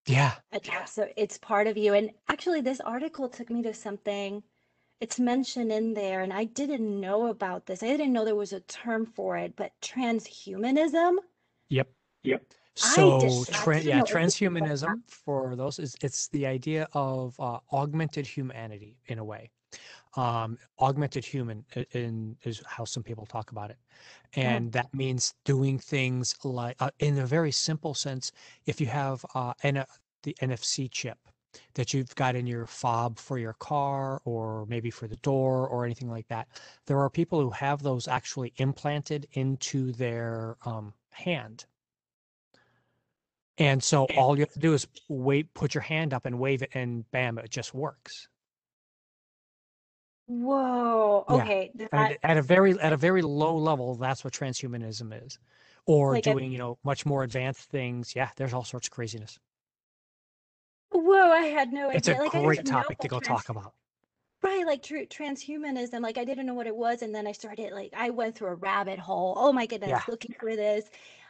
Yeah. 0.07 0.37
adapts. 0.53 0.93
So 0.93 1.09
it's 1.17 1.39
part 1.39 1.67
of 1.67 1.77
you. 1.77 1.95
And 1.95 2.11
actually, 2.29 2.61
this 2.61 2.81
article 2.81 3.29
took 3.29 3.51
me 3.51 3.63
to 3.63 3.75
something. 3.75 4.43
It's 5.01 5.21
mentioned 5.21 5.73
in 5.73 5.95
there, 5.95 6.23
and 6.23 6.33
I 6.33 6.45
didn't 6.45 7.01
know 7.01 7.27
about 7.29 7.67
this. 7.67 7.83
I 7.83 7.89
didn't 7.89 8.13
know 8.13 8.25
there 8.25 8.35
was 8.35 8.53
a 8.53 8.61
term 8.61 9.07
for 9.07 9.37
it, 9.37 9.55
but 9.57 9.73
transhumanism. 9.83 11.17
Yep. 11.69 11.89
Yep. 12.25 12.43
So, 12.77 13.45
I 13.53 13.67
tran 13.67 13.83
didn't 13.83 13.87
yeah, 13.87 13.99
know 13.99 14.07
anything 14.13 14.49
about 14.49 14.81
that. 14.83 14.89
transhumanism 14.89 15.03
for 15.09 15.57
those 15.57 15.79
is 15.79 15.97
it's 16.03 16.29
the 16.29 16.47
idea 16.47 16.89
of 16.93 17.39
uh, 17.41 17.59
augmented 17.73 18.27
humanity 18.27 18.99
in 19.07 19.19
a 19.19 19.25
way. 19.25 19.51
Um, 20.17 20.59
augmented 20.81 21.25
human 21.25 21.65
in 21.93 22.37
is 22.45 22.63
how 22.67 22.85
some 22.85 23.03
people 23.03 23.27
talk 23.27 23.51
about 23.51 23.71
it, 23.71 23.79
Mm, 24.43 24.67
and 24.67 24.73
that 24.73 24.93
means 24.95 25.35
doing 25.45 25.79
things 25.79 26.35
like, 26.45 26.77
uh, 26.81 26.91
in 27.01 27.19
a 27.19 27.27
very 27.27 27.53
simple 27.53 27.95
sense, 27.95 28.33
if 28.67 28.81
you 28.81 28.87
have 28.87 29.25
uh, 29.35 29.53
N 29.63 29.85
the 30.23 30.37
NFC 30.43 30.91
chip 30.91 31.19
that 31.75 31.95
you've 31.95 32.15
got 32.15 32.37
in 32.37 32.47
your 32.47 32.67
fob 32.67 33.19
for 33.19 33.39
your 33.39 33.55
car 33.55 34.21
or 34.25 34.67
maybe 34.67 34.91
for 34.91 35.07
the 35.07 35.17
door 35.17 35.67
or 35.69 35.85
anything 35.85 36.11
like 36.11 36.29
that, 36.29 36.49
there 36.87 36.99
are 36.99 37.11
people 37.11 37.41
who 37.41 37.51
have 37.51 37.83
those 37.83 38.09
actually 38.09 38.53
implanted 38.57 39.27
into 39.33 39.93
their 39.93 40.57
um, 40.65 40.93
hand 41.11 41.67
and 43.59 43.83
so 43.83 44.05
all 44.17 44.37
you 44.37 44.41
have 44.41 44.53
to 44.53 44.59
do 44.59 44.75
is 44.75 44.87
wait, 45.09 45.53
put 45.55 45.75
your 45.75 45.83
hand 45.83 46.13
up 46.13 46.27
and 46.27 46.39
wave 46.39 46.63
it, 46.63 46.71
and 46.75 47.11
bam, 47.11 47.39
it 47.39 47.51
just 47.51 47.73
works. 47.73 48.29
Whoa. 50.27 51.25
Okay. 51.29 51.71
And 51.79 51.89
That, 51.93 52.19
at 52.23 52.37
a 52.37 52.43
very 52.43 52.79
at 52.81 52.93
a 52.93 52.97
very 52.97 53.23
low 53.23 53.57
level, 53.57 53.95
that's 53.95 54.25
what 54.25 54.33
transhumanism 54.35 55.25
is. 55.25 55.39
Or 55.87 56.15
like, 56.15 56.25
doing, 56.25 56.51
you 56.51 56.59
know, 56.59 56.79
much 56.85 57.07
more 57.07 57.23
advanced 57.23 57.71
things. 57.71 58.15
Yeah, 58.15 58.29
there's 58.37 58.53
all 58.53 58.65
sorts 58.65 58.89
of 58.89 58.91
craziness. 58.91 59.39
Whoa, 60.91 61.31
I 61.33 61.43
had 61.47 61.73
no 61.73 61.91
It's 61.91 62.09
a. 62.09 62.15
Like, 62.15 62.35
I 62.35 62.41
great 62.41 62.57
didn't 62.57 62.65
know 62.67 62.73
topic 62.73 62.99
to 63.01 63.09
about 63.09 63.11
go 63.11 63.19
trans. 63.19 63.45
talk 63.45 63.49
about. 63.49 63.75
Right, 64.43 64.67
like 64.67 64.83
true 64.83 65.07
transhumanism, 65.07 66.01
like 66.03 66.19
I 66.19 66.25
didn't 66.25 66.47
know 66.47 66.55
what 66.55 66.67
it 66.67 66.77
was, 66.77 67.03
and 67.03 67.15
then 67.15 67.27
I 67.27 67.33
started 67.33 67.73
like 67.73 67.93
I 67.97 68.11
went 68.11 68.37
through 68.37 68.49
a 68.49 68.55
rabbit 68.55 68.99
hole. 68.99 69.35
Oh 69.37 69.53
my 69.53 69.67
Yeah. 69.85 70.01
goodness, 70.01 70.07
looking 70.09 70.35
for 70.39 70.55
this. 70.55 70.89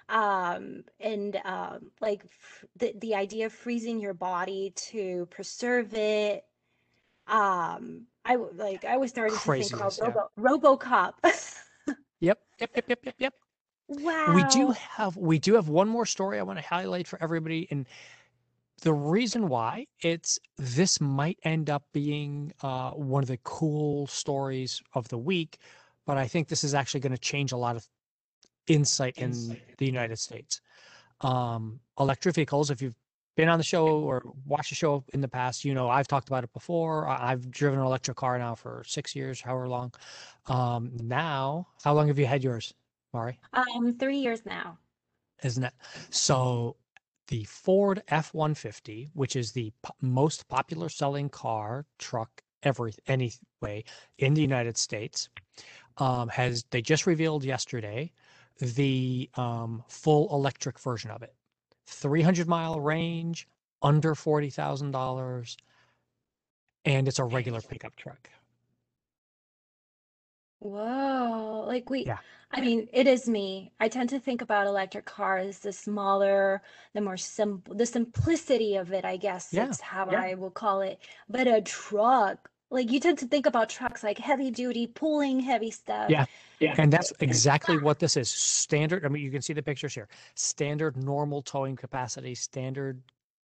Um, 0.08 0.84
and 1.00 1.36
um, 1.44 1.92
like 2.00 2.24
f 2.24 2.64
the 2.76 2.92
the 2.98 3.14
idea 3.14 3.46
of 3.46 3.52
freezing 3.52 4.00
your 4.00 4.14
body 4.14 4.72
to 4.76 5.26
preserve 5.26 5.94
it. 5.94 6.44
Um, 7.26 8.08
I 8.24 8.32
w- 8.34 8.52
like 8.54 8.84
I 8.84 8.98
was 8.98 9.10
starting 9.10 9.40
to 9.40 9.52
think 9.52 9.74
about 9.74 9.94
Craziness, 9.94 10.00
yeah. 10.02 10.14
Robo 10.14 10.30
RoboCop. 10.38 11.14
Yep, 12.20 12.38
yep, 12.60 12.70
yep, 12.76 12.88
yep, 12.88 12.98
yep, 13.04 13.14
yep. 13.18 13.34
We 14.26 14.44
do 14.44 14.70
Wow. 14.70 14.72
have 14.72 15.16
we 15.16 15.38
do 15.38 15.54
have 15.54 15.68
one 15.68 15.88
more 15.88 16.06
story 16.06 16.38
I 16.38 16.42
want 16.42 16.58
to 16.58 16.64
highlight 16.66 17.06
for 17.08 17.22
everybody, 17.22 17.68
and 17.70 17.86
the 18.82 18.92
reason 18.92 19.48
why 19.48 19.86
it's 20.00 20.38
this 20.58 21.00
might 21.00 21.38
end 21.44 21.70
up 21.70 21.84
being 21.92 22.52
uh, 22.62 22.90
one 22.90 23.22
of 23.22 23.28
the 23.28 23.38
cool 23.38 24.06
stories 24.06 24.82
of 24.94 25.08
the 25.08 25.18
week, 25.18 25.58
but 26.06 26.16
I 26.16 26.26
think 26.26 26.48
this 26.48 26.62
is 26.62 26.74
actually 26.74 27.00
going 27.00 27.12
to 27.12 27.18
change 27.18 27.52
a 27.52 27.56
lot 27.56 27.76
of 27.76 27.86
insight 28.66 29.16
in 29.16 29.58
the 29.78 29.86
United 29.86 30.18
States. 30.18 30.60
Um, 31.22 31.80
electric 31.98 32.34
vehicles, 32.34 32.70
if 32.70 32.82
you've 32.82 32.94
been 33.36 33.48
on 33.48 33.58
the 33.58 33.64
show 33.64 33.86
or 33.86 34.22
watched 34.44 34.70
the 34.70 34.74
show 34.74 35.04
in 35.14 35.20
the 35.20 35.28
past, 35.28 35.64
you 35.64 35.72
know 35.72 35.88
I've 35.88 36.08
talked 36.08 36.28
about 36.28 36.44
it 36.44 36.52
before. 36.52 37.08
I've 37.08 37.50
driven 37.50 37.78
an 37.78 37.86
electric 37.86 38.16
car 38.18 38.38
now 38.38 38.54
for 38.54 38.82
six 38.86 39.16
years, 39.16 39.40
however 39.40 39.68
long. 39.68 39.92
Um, 40.46 40.90
now, 41.02 41.68
how 41.82 41.94
long 41.94 42.08
have 42.08 42.18
you 42.18 42.26
had 42.26 42.44
yours, 42.44 42.74
Mari? 43.14 43.38
Um, 43.54 43.96
three 43.98 44.18
years 44.18 44.44
now. 44.44 44.78
Isn't 45.42 45.64
it? 45.64 45.74
So 46.10 46.76
the 47.28 47.44
Ford 47.44 48.02
F 48.08 48.32
150, 48.34 49.10
which 49.14 49.36
is 49.36 49.52
the 49.52 49.72
po- 49.82 49.94
most 50.00 50.48
popular 50.48 50.88
selling 50.88 51.28
car, 51.28 51.86
truck, 51.98 52.42
every 52.62 52.92
anyway 53.06 53.84
in 54.18 54.34
the 54.34 54.42
United 54.42 54.76
States, 54.76 55.28
um, 55.98 56.28
has 56.28 56.64
they 56.70 56.82
just 56.82 57.06
revealed 57.06 57.44
yesterday 57.44 58.12
the 58.60 59.30
um, 59.34 59.82
full 59.88 60.28
electric 60.32 60.78
version 60.78 61.10
of 61.10 61.22
it. 61.22 61.34
300 61.86 62.48
mile 62.48 62.80
range, 62.80 63.46
under 63.82 64.14
$40,000, 64.14 65.56
and 66.84 67.08
it's 67.08 67.18
a 67.18 67.24
regular 67.24 67.60
pickup 67.60 67.94
truck. 67.96 68.30
Whoa, 70.66 71.64
like 71.66 71.90
we, 71.90 72.04
Yeah. 72.04 72.18
I 72.52 72.60
mean, 72.60 72.88
it 72.92 73.06
is 73.06 73.28
me. 73.28 73.72
I 73.80 73.88
tend 73.88 74.08
to 74.10 74.20
think 74.20 74.40
about 74.40 74.66
electric 74.66 75.04
cars, 75.04 75.58
the 75.58 75.72
smaller, 75.72 76.62
the 76.94 77.00
more 77.00 77.16
simple, 77.16 77.74
the 77.74 77.86
simplicity 77.86 78.76
of 78.76 78.92
it, 78.92 79.04
I 79.04 79.16
guess 79.16 79.52
Yeah. 79.52 79.68
it's 79.68 79.80
how 79.80 80.10
Yeah. 80.10 80.22
I 80.22 80.34
will 80.34 80.50
call 80.50 80.80
it. 80.80 81.00
But 81.28 81.48
a 81.48 81.60
truck, 81.60 82.50
like 82.70 82.90
you 82.90 83.00
tend 83.00 83.18
to 83.18 83.26
think 83.26 83.46
about 83.46 83.68
trucks 83.68 84.02
like 84.02 84.18
heavy 84.18 84.50
duty, 84.50 84.86
pulling 84.86 85.40
heavy 85.40 85.70
stuff. 85.70 86.10
Yeah. 86.10 86.26
Yeah. 86.60 86.74
And 86.78 86.92
that's 86.92 87.12
exactly 87.20 87.78
what 87.78 87.98
this 87.98 88.16
is. 88.16 88.30
Standard, 88.30 89.04
I 89.04 89.08
mean, 89.08 89.22
you 89.22 89.30
can 89.30 89.42
see 89.42 89.52
the 89.52 89.62
pictures 89.62 89.94
here. 89.94 90.08
Standard 90.34 90.96
normal 90.96 91.42
towing 91.42 91.76
capacity, 91.76 92.34
standard 92.34 93.02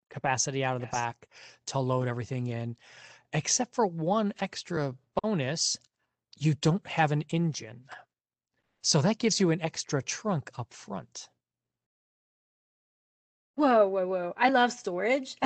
capacity 0.08 0.64
out 0.64 0.76
of 0.76 0.80
the 0.80 0.86
Yes. 0.86 0.92
back 0.92 1.28
to 1.66 1.80
load 1.80 2.08
everything 2.08 2.46
in, 2.46 2.76
except 3.32 3.74
for 3.74 3.86
one 3.86 4.32
extra 4.40 4.94
bonus, 5.22 5.76
you 6.38 6.54
don't 6.54 6.86
have 6.86 7.12
an 7.12 7.22
engine. 7.30 7.84
So 8.82 9.00
that 9.02 9.18
gives 9.18 9.40
you 9.40 9.50
an 9.50 9.62
extra 9.62 10.02
trunk 10.02 10.50
up 10.58 10.72
front. 10.72 11.28
Whoa, 13.56 13.86
whoa, 13.88 14.06
whoa. 14.06 14.34
I 14.36 14.48
love 14.50 14.72
storage. 14.72 15.36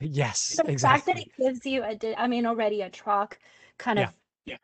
Yes, 0.00 0.48
The 0.56 0.64
fact 0.78 1.06
that 1.06 1.18
exactly. 1.18 1.22
it 1.22 1.36
gives 1.36 1.66
you 1.66 1.82
a, 1.84 1.94
di- 1.94 2.14
I 2.16 2.26
mean, 2.28 2.46
already 2.46 2.82
a 2.82 2.90
truck 2.90 3.38
kind 3.78 3.98
Yeah. 3.98 4.08
of 4.08 4.14
Yeah. 4.46 4.56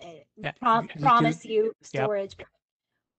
eh, 0.00 0.20
Yeah, 0.36 0.52
prom 0.52 0.84
you- 0.84 0.88
you 0.90 0.94
do- 0.96 1.00
promise 1.00 1.44
you 1.44 1.64
Yep. 1.64 1.74
storage. 1.82 2.36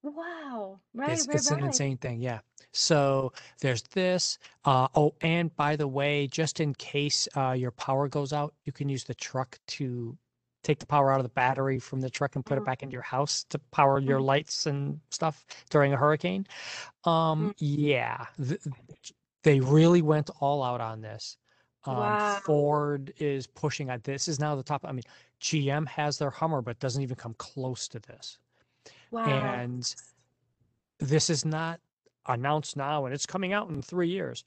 Wow. 0.04 0.80
Right, 0.94 1.12
It's 1.12 1.28
right, 1.28 1.36
it's 1.36 1.52
an 1.52 1.64
insane 1.64 1.98
thing, 1.98 2.22
yeah. 2.22 2.40
So 2.72 3.34
there's 3.60 3.82
this. 3.84 4.38
Uh, 4.64 4.88
oh, 4.96 5.14
and 5.22 5.54
by 5.58 5.76
the 5.76 5.88
way, 5.88 6.28
just 6.28 6.60
in 6.62 6.74
case 6.76 7.28
uh, 7.36 7.52
your 7.52 7.72
power 7.72 8.08
goes 8.08 8.32
out, 8.32 8.54
you 8.64 8.72
can 8.72 8.88
use 8.88 9.04
the 9.04 9.16
truck 9.16 9.60
to 9.68 10.18
take 10.64 10.80
the 10.80 10.86
power 10.86 11.12
out 11.12 11.20
of 11.20 11.24
the 11.24 11.30
battery 11.30 11.80
from 11.80 12.02
the 12.02 12.10
truck 12.10 12.36
and 12.36 12.46
put 12.46 12.58
it 12.58 12.66
back 12.66 12.84
into 12.84 12.94
your 12.94 13.02
house 13.02 13.46
to 13.50 13.60
power 13.72 14.00
your 14.00 14.20
Mhm. 14.20 14.26
lights 14.26 14.66
and 14.66 15.00
stuff 15.10 15.46
during 15.70 15.94
a 15.94 15.98
hurricane. 15.98 16.46
Um, 17.06 17.50
Mm. 17.50 17.54
yeah, 17.60 18.26
th- 18.38 18.62
they 19.44 19.60
really 19.62 20.02
went 20.02 20.30
all 20.42 20.62
out 20.64 20.82
on 20.82 21.02
this. 21.02 21.38
Um, 21.86 21.96
Wow. 21.96 22.40
Ford 22.44 23.14
is 23.18 23.48
pushing 23.48 23.90
on 23.90 24.02
this 24.04 24.28
is 24.28 24.38
now 24.40 24.56
the 24.56 24.64
top. 24.64 24.84
I 24.84 24.92
mean, 24.92 25.04
GM 25.40 25.86
has 25.88 26.18
their 26.18 26.30
Hummer, 26.30 26.62
but 26.62 26.78
doesn't 26.80 27.02
even 27.02 27.16
come 27.16 27.34
close 27.36 27.88
to 27.88 28.00
this 28.00 28.38
Wow. 29.12 29.24
and 29.26 29.96
this 31.00 31.30
is 31.30 31.46
not 31.46 31.80
announced 32.26 32.76
now 32.76 33.06
and 33.06 33.14
it's 33.14 33.26
coming 33.26 33.54
out 33.54 33.70
in 33.70 33.82
three 33.82 34.10
years 34.10 34.44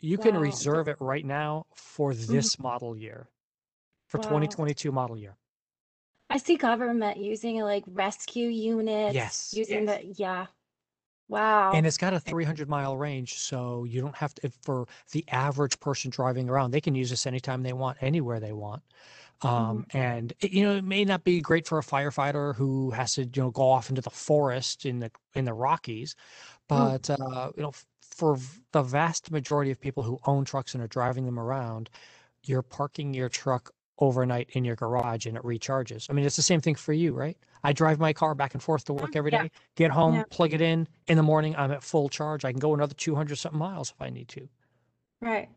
you 0.00 0.16
can 0.16 0.36
reserve 0.36 0.88
it 0.88 0.96
right 0.98 1.24
now 1.26 1.66
for 1.74 2.14
this 2.14 2.58
model 2.58 2.96
year 2.96 3.28
for 4.06 4.18
Wow. 4.18 4.24
2022 4.24 4.90
model 4.90 5.16
year 5.18 5.36
I 6.30 6.36
see 6.38 6.56
government 6.56 7.18
using 7.18 7.60
like 7.60 7.84
rescue 7.86 8.48
units, 8.48 9.14
Yes. 9.14 9.52
using 9.52 9.86
Yes. 9.86 9.98
the, 10.00 10.14
yeah. 10.16 10.46
Wow. 11.28 11.72
and 11.74 11.86
it's 11.86 11.96
got 11.96 12.12
a 12.12 12.18
300 12.20 12.68
mile 12.68 12.96
range 12.96 13.34
so 13.38 13.84
you 13.84 14.00
don't 14.00 14.16
have 14.16 14.34
to 14.34 14.46
if 14.46 14.54
for 14.62 14.86
the 15.12 15.24
average 15.28 15.78
person 15.78 16.10
driving 16.10 16.48
around 16.48 16.72
they 16.72 16.80
can 16.80 16.94
use 16.96 17.10
this 17.10 17.26
anytime 17.26 17.62
they 17.62 17.72
want 17.72 17.96
anywhere 18.00 18.40
they 18.40 18.52
want 18.52 18.82
um, 19.42 19.86
and 19.92 20.32
it, 20.40 20.50
you 20.50 20.64
know 20.64 20.74
it 20.76 20.84
may 20.84 21.04
not 21.04 21.22
be 21.24 21.40
great 21.40 21.66
for 21.68 21.78
a 21.78 21.82
firefighter 21.82 22.54
who 22.56 22.90
has 22.90 23.14
to 23.14 23.22
you 23.22 23.42
know 23.42 23.50
go 23.50 23.62
off 23.70 23.88
into 23.90 24.02
the 24.02 24.10
forest 24.10 24.84
in 24.84 24.98
the 24.98 25.10
in 25.34 25.44
the 25.44 25.54
rockies 25.54 26.16
but 26.68 27.08
uh, 27.10 27.50
you 27.56 27.62
know 27.62 27.72
for 28.02 28.36
the 28.72 28.82
vast 28.82 29.30
majority 29.30 29.70
of 29.70 29.80
people 29.80 30.02
who 30.02 30.18
own 30.26 30.44
trucks 30.44 30.74
and 30.74 30.82
are 30.82 30.88
driving 30.88 31.24
them 31.26 31.38
around 31.38 31.88
you're 32.44 32.62
parking 32.62 33.14
your 33.14 33.28
truck 33.28 33.70
overnight 34.00 34.48
in 34.52 34.64
your 34.64 34.76
garage 34.76 35.26
and 35.26 35.36
it 35.36 35.42
recharges 35.42 36.06
i 36.10 36.12
mean 36.12 36.24
it's 36.24 36.36
the 36.36 36.42
same 36.42 36.60
thing 36.60 36.74
for 36.74 36.92
you 36.92 37.12
right 37.14 37.36
i 37.64 37.72
drive 37.72 37.98
my 38.00 38.12
car 38.12 38.34
back 38.34 38.54
and 38.54 38.62
forth 38.62 38.84
to 38.84 38.92
work 38.94 39.14
every 39.16 39.30
day, 39.30 39.42
Yeah. 39.44 39.48
get 39.76 39.90
home 39.90 40.14
Yeah. 40.14 40.24
plug 40.30 40.54
it 40.54 40.60
in 40.60 40.88
in 41.06 41.16
the 41.16 41.22
morning 41.22 41.54
i'm 41.56 41.70
at 41.70 41.82
full 41.82 42.08
charge 42.08 42.44
i 42.44 42.50
can 42.52 42.60
go 42.60 42.74
another 42.74 42.94
200 42.94 43.36
something 43.36 43.58
miles 43.58 43.90
if 43.90 44.00
i 44.02 44.10
need 44.10 44.28
to 44.28 44.48
Right. 45.20 45.48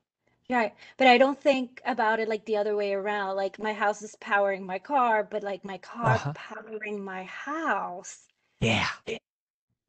Right. 0.49 0.73
But 0.97 1.07
I 1.07 1.17
don't 1.17 1.39
think 1.41 1.81
about 1.85 2.19
it 2.19 2.27
like 2.27 2.45
the 2.45 2.57
other 2.57 2.75
way 2.75 2.93
around. 2.93 3.35
Like 3.37 3.59
my 3.59 3.73
house 3.73 4.01
is 4.01 4.15
powering 4.17 4.65
my 4.65 4.79
car, 4.79 5.23
but 5.23 5.43
like 5.43 5.63
my 5.63 5.77
car 5.79 6.15
Uh-huh. 6.15 6.33
powering 6.33 7.03
my 7.03 7.23
house. 7.23 8.27
yeah 8.61 8.87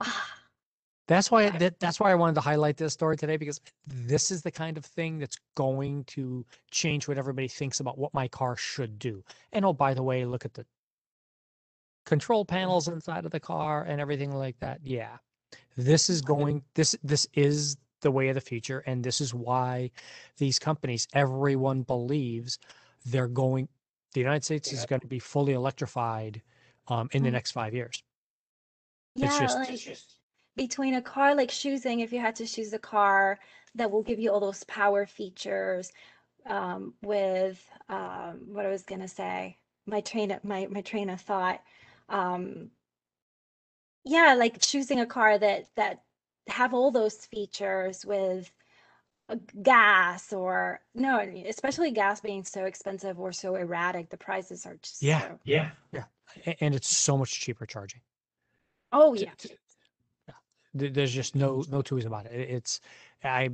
Ah, 0.00 0.28
That's 1.06 1.30
why 1.30 1.50
that, 1.50 1.78
that's 1.80 2.00
why 2.00 2.10
I 2.10 2.14
wanted 2.14 2.34
to 2.36 2.40
highlight 2.40 2.78
this 2.78 2.94
story 2.94 3.16
today 3.16 3.36
because 3.36 3.60
this 3.86 4.30
is 4.30 4.42
the 4.42 4.50
kind 4.50 4.78
of 4.78 4.84
thing 4.84 5.18
that's 5.18 5.38
going 5.54 6.04
to 6.04 6.46
change 6.70 7.06
what 7.08 7.18
everybody 7.18 7.48
thinks 7.48 7.80
about 7.80 7.98
what 7.98 8.14
my 8.14 8.26
car 8.28 8.56
should 8.56 8.98
do. 8.98 9.22
And 9.52 9.64
oh, 9.64 9.72
by 9.74 9.92
the 9.92 10.02
way, 10.02 10.24
look 10.24 10.44
at 10.46 10.54
the 10.54 10.64
control 12.06 12.44
panels 12.44 12.88
inside 12.88 13.24
of 13.26 13.32
the 13.32 13.40
car 13.40 13.84
and 13.84 14.00
everything 14.00 14.32
like 14.34 14.58
that. 14.60 14.80
Yeah. 14.82 15.18
This 15.76 16.08
is 16.08 16.22
going 16.22 16.62
this 16.74 16.96
this 17.02 17.28
is 17.34 17.76
the 18.00 18.10
way 18.10 18.28
of 18.28 18.34
the 18.34 18.40
future 18.40 18.80
and 18.86 19.02
this 19.02 19.20
is 19.20 19.32
why 19.34 19.90
these 20.36 20.58
companies 20.58 21.08
everyone 21.14 21.82
believes 21.82 22.58
they're 23.06 23.28
going 23.28 23.68
the 24.12 24.20
United 24.20 24.44
States 24.44 24.72
is 24.72 24.84
going 24.86 25.00
to 25.00 25.06
be 25.06 25.18
fully 25.18 25.54
electrified 25.54 26.40
um, 26.88 27.08
in 27.12 27.22
the 27.22 27.30
Mm. 27.30 27.32
next 27.32 27.50
5 27.52 27.74
years. 27.74 28.02
It's 29.16 29.34
yeah, 29.34 29.40
just 29.40 29.58
like 29.58 29.70
It's 29.70 29.82
just 29.82 30.16
between 30.56 30.94
a 30.94 31.02
car 31.02 31.34
like 31.34 31.50
choosing 31.50 32.00
if 32.00 32.12
you 32.12 32.20
had 32.20 32.36
to 32.36 32.46
choose 32.46 32.72
a 32.72 32.78
car 32.78 33.38
that 33.74 33.90
will 33.90 34.02
give 34.02 34.18
you 34.20 34.30
all 34.30 34.40
those 34.40 34.64
power 34.64 35.04
features 35.06 35.92
um, 36.46 36.94
with 37.02 37.64
um, 37.88 38.40
what 38.46 38.66
I 38.66 38.70
was 38.70 38.82
gonna 38.84 39.08
say 39.08 39.58
my 39.86 40.00
train 40.00 40.30
of 40.30 40.44
my 40.44 40.66
my 40.70 40.80
train 40.80 41.10
of 41.10 41.20
thought 41.20 41.60
um, 42.08 42.70
yeah 44.04 44.34
like 44.38 44.60
choosing 44.60 45.00
a 45.00 45.06
car 45.06 45.38
that 45.38 45.66
that 45.76 46.02
have 46.48 46.74
all 46.74 46.90
those 46.90 47.14
features 47.26 48.04
with 48.04 48.50
uh, 49.30 49.36
gas 49.62 50.32
or 50.32 50.80
no 50.94 51.18
especially 51.46 51.90
gas 51.90 52.20
being 52.20 52.44
so 52.44 52.64
expensive 52.66 53.18
or 53.18 53.32
so 53.32 53.54
erratic 53.56 54.10
the 54.10 54.16
prices 54.16 54.66
are 54.66 54.76
just 54.82 55.02
Yeah. 55.02 55.20
so 55.20 55.38
yeah. 55.44 55.70
a- 56.46 56.62
and 56.62 56.74
it's 56.74 56.94
so 56.94 57.16
much 57.16 57.40
cheaper 57.40 57.64
charging. 57.66 58.02
oh 58.92 59.14
t- 59.14 59.24
yeah 59.24 59.30
t- 59.38 59.56
There's 60.74 61.12
just 61.12 61.34
no 61.36 61.64
no 61.70 61.82
two 61.82 61.94
ways 61.96 62.04
about 62.04 62.26
it. 62.26 62.32
It- 62.32 62.50
It's 62.50 62.80
I 63.22 63.50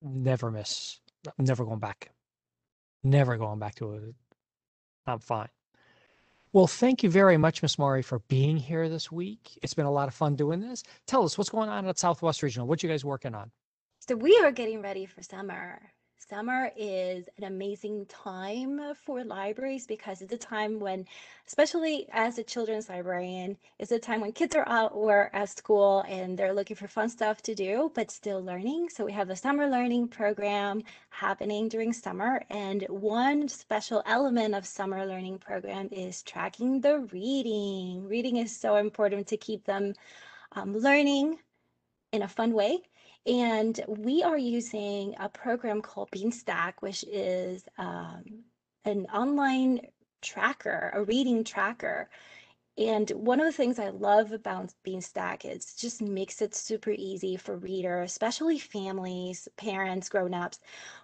never 0.00 0.50
miss. 0.50 1.00
I'm 1.38 1.44
never 1.44 1.64
going 1.64 1.80
back. 1.80 2.10
Never 3.02 3.36
going 3.36 3.58
back 3.58 3.74
to 3.76 3.92
it. 3.94 4.14
I'm 5.06 5.18
fine. 5.18 5.48
Well, 6.52 6.66
thank 6.66 7.02
you 7.02 7.10
very 7.10 7.36
much, 7.36 7.60
Miss 7.62 7.78
Mari, 7.78 8.02
for 8.02 8.20
being 8.20 8.56
here 8.56 8.88
this 8.88 9.12
week. 9.12 9.58
It's 9.62 9.74
been 9.74 9.84
a 9.86 9.90
lot 9.90 10.08
of 10.08 10.14
fun 10.14 10.34
doing 10.36 10.60
this. 10.60 10.82
Tell 11.06 11.24
us 11.24 11.36
what's 11.36 11.50
going 11.50 11.68
on 11.68 11.86
at 11.86 11.98
Southwest 11.98 12.42
Regional. 12.42 12.66
What 12.66 12.82
you 12.82 12.88
guys 12.88 13.04
working 13.04 13.34
on? 13.34 13.50
So 14.00 14.14
we 14.16 14.38
are 14.42 14.50
getting 14.52 14.80
ready 14.80 15.04
for 15.06 15.22
summer. 15.22 15.92
Summer 16.18 16.72
is 16.76 17.28
an 17.38 17.44
amazing 17.44 18.04
time 18.06 18.80
for 19.06 19.22
libraries 19.22 19.86
because 19.86 20.20
it's 20.20 20.32
a 20.32 20.36
time 20.38 20.80
when, 20.80 21.06
especially 21.46 22.08
as 22.12 22.38
a 22.38 22.42
children's 22.42 22.88
librarian, 22.88 23.56
it's 23.78 23.92
a 23.92 24.00
time 24.00 24.20
when 24.20 24.32
kids 24.32 24.56
are 24.56 24.68
out 24.68 24.90
or 24.92 25.30
at 25.32 25.48
school 25.48 26.00
and 26.08 26.36
they're 26.36 26.52
looking 26.52 26.76
for 26.76 26.88
fun 26.88 27.08
stuff 27.08 27.40
to 27.42 27.54
do, 27.54 27.92
but 27.94 28.10
still 28.10 28.42
learning. 28.42 28.88
So 28.90 29.04
we 29.04 29.12
have 29.12 29.28
the 29.28 29.36
summer 29.36 29.68
learning 29.68 30.08
program 30.08 30.82
happening 31.10 31.68
during 31.68 31.92
summer. 31.92 32.42
And 32.50 32.84
one 32.88 33.48
special 33.48 34.02
element 34.04 34.56
of 34.56 34.66
summer 34.66 35.06
learning 35.06 35.38
program 35.38 35.88
is 35.92 36.22
tracking 36.24 36.80
the 36.80 36.98
reading. 37.12 38.06
Reading 38.06 38.38
is 38.38 38.54
so 38.54 38.76
important 38.76 39.28
to 39.28 39.36
keep 39.36 39.64
them 39.64 39.94
um, 40.52 40.76
learning 40.76 41.38
in 42.12 42.22
a 42.22 42.28
fun 42.28 42.52
way. 42.52 42.82
And 43.28 43.78
we 43.86 44.22
are 44.22 44.38
using 44.38 45.14
a 45.20 45.28
program 45.28 45.82
called 45.82 46.10
Beanstack, 46.10 46.74
which 46.80 47.04
is 47.04 47.62
um, 47.76 48.24
an 48.86 49.04
online 49.12 49.82
tracker, 50.22 50.90
a 50.94 51.04
reading 51.04 51.44
tracker. 51.44 52.08
And 52.78 53.10
one 53.10 53.38
of 53.38 53.44
the 53.44 53.52
things 53.52 53.78
I 53.78 53.90
love 53.90 54.32
about 54.32 54.72
Beanstack 54.82 55.44
is 55.44 55.74
just 55.74 56.00
makes 56.00 56.40
it 56.40 56.54
super 56.54 56.90
easy 56.90 57.36
for 57.36 57.58
readers, 57.58 58.10
especially 58.10 58.58
families, 58.58 59.46
parents, 59.58 60.08
grown-ups, 60.08 60.60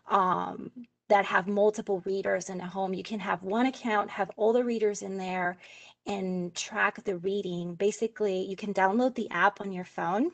um, 0.09 0.71
that 1.11 1.27
have 1.27 1.47
multiple 1.47 2.01
readers 2.07 2.49
in 2.49 2.59
a 2.63 2.67
home. 2.67 2.95
You 2.95 3.03
can 3.03 3.21
have 3.21 3.43
one 3.43 3.67
account, 3.67 4.09
have 4.09 4.31
all 4.37 4.55
the 4.55 4.65
readers 4.65 5.03
in 5.03 5.19
there, 5.19 5.59
and 6.07 6.55
track 6.55 7.05
the 7.05 7.19
reading. 7.19 7.75
Basically, 7.75 8.47
you 8.47 8.57
can 8.57 8.73
download 8.73 9.15
the 9.15 9.31
app 9.31 9.61
on 9.61 9.73
your 9.73 9.85
phone 9.85 10.31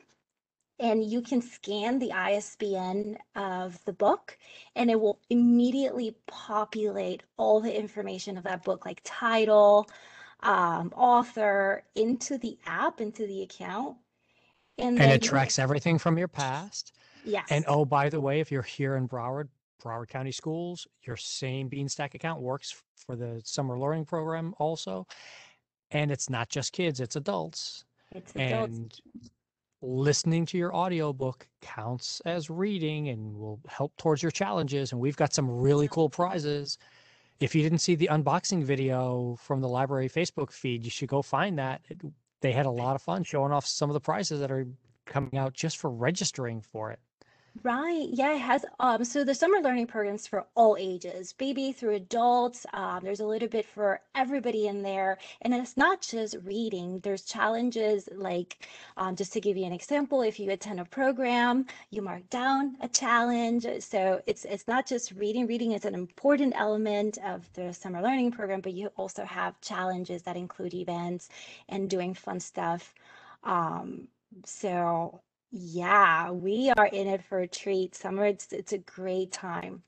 and 0.81 1.03
you 1.03 1.21
can 1.21 1.41
scan 1.41 1.99
the 1.99 2.11
ISBN 2.11 3.15
of 3.35 3.79
the 3.85 3.93
book 3.93 4.37
and 4.75 4.89
it 4.89 4.99
will 4.99 5.19
immediately 5.29 6.15
populate 6.25 7.21
all 7.37 7.61
the 7.61 7.73
information 7.73 8.35
of 8.35 8.43
that 8.43 8.63
book, 8.63 8.83
like 8.83 8.99
title, 9.03 9.87
um, 10.41 10.91
author, 10.95 11.83
into 11.95 12.39
the 12.39 12.57
app, 12.65 12.99
into 12.99 13.27
the 13.27 13.43
account. 13.43 13.95
And 14.79 14.97
then 14.97 15.11
it 15.11 15.21
tracks 15.21 15.59
everything 15.59 15.99
from 15.99 16.17
your 16.17 16.27
past. 16.27 16.93
Yes. 17.23 17.45
And 17.51 17.63
oh, 17.67 17.85
by 17.85 18.09
the 18.09 18.19
way, 18.19 18.39
if 18.39 18.51
you're 18.51 18.63
here 18.63 18.95
in 18.95 19.07
Broward, 19.07 19.49
Broward 19.83 20.07
County 20.07 20.31
Schools, 20.31 20.87
your 21.03 21.17
same 21.17 21.69
Beanstack 21.69 22.15
account 22.15 22.41
works 22.41 22.81
for 22.95 23.15
the 23.15 23.39
summer 23.43 23.77
learning 23.77 24.05
program 24.05 24.55
also. 24.57 25.05
And 25.91 26.09
it's 26.09 26.27
not 26.27 26.49
just 26.49 26.73
kids, 26.73 26.99
it's 26.99 27.15
adults. 27.15 27.85
it's 28.11 28.31
adults. 28.35 28.77
And 28.77 28.99
listening 29.81 30.45
to 30.47 30.57
your 30.57 30.75
audiobook 30.75 31.47
counts 31.61 32.21
as 32.25 32.49
reading 32.49 33.09
and 33.09 33.37
will 33.37 33.59
help 33.67 33.95
towards 33.97 34.21
your 34.21 34.31
challenges. 34.31 34.91
And 34.91 35.01
we've 35.01 35.17
got 35.17 35.33
some 35.33 35.49
really 35.49 35.87
cool 35.87 36.09
prizes. 36.09 36.77
If 37.39 37.55
you 37.55 37.63
didn't 37.63 37.79
see 37.79 37.95
the 37.95 38.09
unboxing 38.11 38.63
video 38.63 39.35
from 39.39 39.61
the 39.61 39.67
library 39.67 40.09
Facebook 40.09 40.51
feed, 40.51 40.83
you 40.83 40.91
should 40.91 41.09
go 41.09 41.21
find 41.21 41.57
that. 41.57 41.81
It- 41.89 42.01
they 42.41 42.51
had 42.51 42.65
a 42.65 42.71
lot 42.71 42.95
of 42.95 43.01
fun 43.01 43.23
showing 43.23 43.51
off 43.51 43.65
some 43.65 43.89
of 43.89 43.93
the 43.93 43.99
prizes 43.99 44.39
that 44.39 44.51
are 44.51 44.67
coming 45.05 45.37
out 45.37 45.53
just 45.53 45.77
for 45.77 45.89
registering 45.91 46.61
for 46.61 46.91
it. 46.91 46.99
Right. 47.63 48.07
Yeah, 48.09 48.33
it 48.35 48.39
has. 48.39 48.65
Um, 48.79 49.03
so 49.03 49.25
the 49.25 49.35
summer 49.35 49.59
learning 49.59 49.87
programs 49.87 50.25
for 50.25 50.45
all 50.55 50.77
ages, 50.79 51.33
baby 51.33 51.73
through 51.73 51.95
adults. 51.95 52.65
Um, 52.71 53.01
there's 53.03 53.19
a 53.19 53.25
little 53.25 53.49
bit 53.49 53.65
for 53.65 53.99
everybody 54.15 54.67
in 54.67 54.81
there. 54.83 55.17
And 55.41 55.53
it's 55.53 55.75
not 55.75 56.01
just 56.01 56.37
reading, 56.43 56.99
there's 57.01 57.23
challenges 57.23 58.07
like, 58.15 58.65
um, 58.95 59.17
just 59.17 59.33
to 59.33 59.41
give 59.41 59.57
you 59.57 59.65
an 59.65 59.73
example, 59.73 60.21
if 60.21 60.39
you 60.39 60.49
attend 60.49 60.79
a 60.79 60.85
program, 60.85 61.65
you 61.89 62.01
mark 62.01 62.29
down 62.29 62.77
a 62.79 62.87
challenge. 62.87 63.65
So 63.81 64.21
it's 64.25 64.45
it's 64.45 64.67
not 64.67 64.87
just 64.87 65.11
reading. 65.11 65.45
Reading 65.45 65.73
is 65.73 65.83
an 65.85 65.93
important 65.93 66.53
element 66.55 67.17
of 67.23 67.51
the 67.53 67.73
summer 67.73 68.01
learning 68.01 68.31
program, 68.31 68.61
but 68.61 68.73
you 68.73 68.87
also 68.95 69.25
have 69.25 69.59
challenges 69.61 70.21
that 70.23 70.37
include 70.37 70.73
events 70.73 71.27
and 71.67 71.89
doing 71.89 72.13
fun 72.13 72.39
stuff. 72.39 72.95
Um, 73.43 74.07
so 74.45 75.21
yeah, 75.51 76.31
we 76.31 76.71
are 76.77 76.87
in 76.87 77.07
it 77.07 77.23
for 77.23 77.39
a 77.39 77.47
treat. 77.47 77.95
Summer, 77.95 78.25
it's 78.25 78.51
it's 78.51 78.73
a 78.73 78.77
great 78.77 79.31
time. 79.31 79.83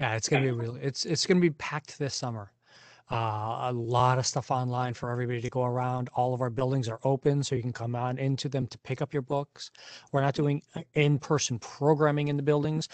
Yeah, 0.00 0.16
it's 0.16 0.28
gonna 0.28 0.44
be 0.44 0.50
really 0.50 0.80
it's 0.80 1.04
it's 1.04 1.26
gonna 1.26 1.40
be 1.40 1.50
packed 1.50 1.98
this 1.98 2.14
summer. 2.14 2.52
Uh, 3.10 3.68
a 3.68 3.72
lot 3.72 4.18
of 4.18 4.26
stuff 4.26 4.50
online 4.50 4.94
for 4.94 5.10
everybody 5.10 5.40
to 5.40 5.50
go 5.50 5.64
around. 5.64 6.08
All 6.14 6.34
of 6.34 6.40
our 6.40 6.50
buildings 6.50 6.88
are 6.88 6.98
open, 7.04 7.42
so 7.42 7.54
you 7.54 7.62
can 7.62 7.72
come 7.72 7.94
on 7.94 8.18
into 8.18 8.48
them 8.48 8.66
to 8.68 8.78
pick 8.78 9.02
up 9.02 9.12
your 9.12 9.22
books. 9.22 9.70
We're 10.12 10.22
not 10.22 10.34
doing 10.34 10.62
uh, 10.74 10.80
in-person 10.94 11.58
programming 11.58 12.28
in 12.28 12.36
the 12.36 12.42
buildings, 12.42 12.88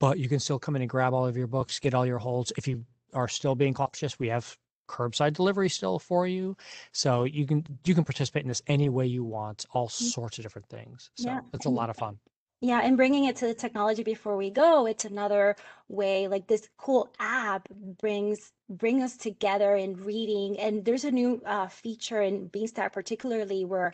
but 0.00 0.18
you 0.18 0.28
can 0.28 0.40
still 0.40 0.58
come 0.58 0.74
in 0.74 0.82
and 0.82 0.90
grab 0.90 1.14
all 1.14 1.26
of 1.26 1.36
your 1.36 1.46
books, 1.46 1.78
get 1.78 1.94
all 1.94 2.04
your 2.04 2.18
holds. 2.18 2.52
If 2.56 2.66
you 2.66 2.84
are 3.14 3.28
still 3.28 3.54
being 3.54 3.72
cautious, 3.72 4.18
we 4.18 4.28
have 4.28 4.56
curbside 4.88 5.34
delivery 5.34 5.68
still 5.68 5.98
for 5.98 6.26
you, 6.26 6.56
so 6.92 7.24
you 7.24 7.46
can 7.46 7.64
you 7.84 7.94
can 7.94 8.04
participate 8.04 8.42
in 8.42 8.48
this 8.48 8.62
any 8.66 8.88
way 8.88 9.06
you 9.06 9.24
want. 9.24 9.66
All 9.72 9.88
sorts 9.88 10.38
of 10.38 10.44
different 10.44 10.68
things. 10.68 11.10
So 11.14 11.30
Yeah, 11.30 11.40
it's 11.52 11.66
a 11.66 11.70
lot 11.70 11.90
of 11.90 11.96
fun. 11.96 12.18
yeah, 12.60 12.80
and 12.82 12.96
bringing 12.96 13.24
it 13.26 13.36
to 13.36 13.46
the 13.46 13.54
technology 13.54 14.02
before 14.02 14.36
we 14.36 14.50
go, 14.50 14.86
it's 14.86 15.04
another 15.04 15.56
way. 15.88 16.26
Like 16.28 16.46
this 16.46 16.68
cool 16.78 17.12
app 17.20 17.68
brings 17.70 18.52
bring 18.68 19.02
us 19.02 19.16
together 19.16 19.76
in 19.76 19.94
reading, 19.96 20.58
and 20.58 20.84
there's 20.84 21.04
a 21.04 21.10
new 21.10 21.42
uh, 21.44 21.68
feature 21.68 22.22
in 22.22 22.48
Beanstack 22.50 22.92
particularly 22.92 23.64
where 23.64 23.92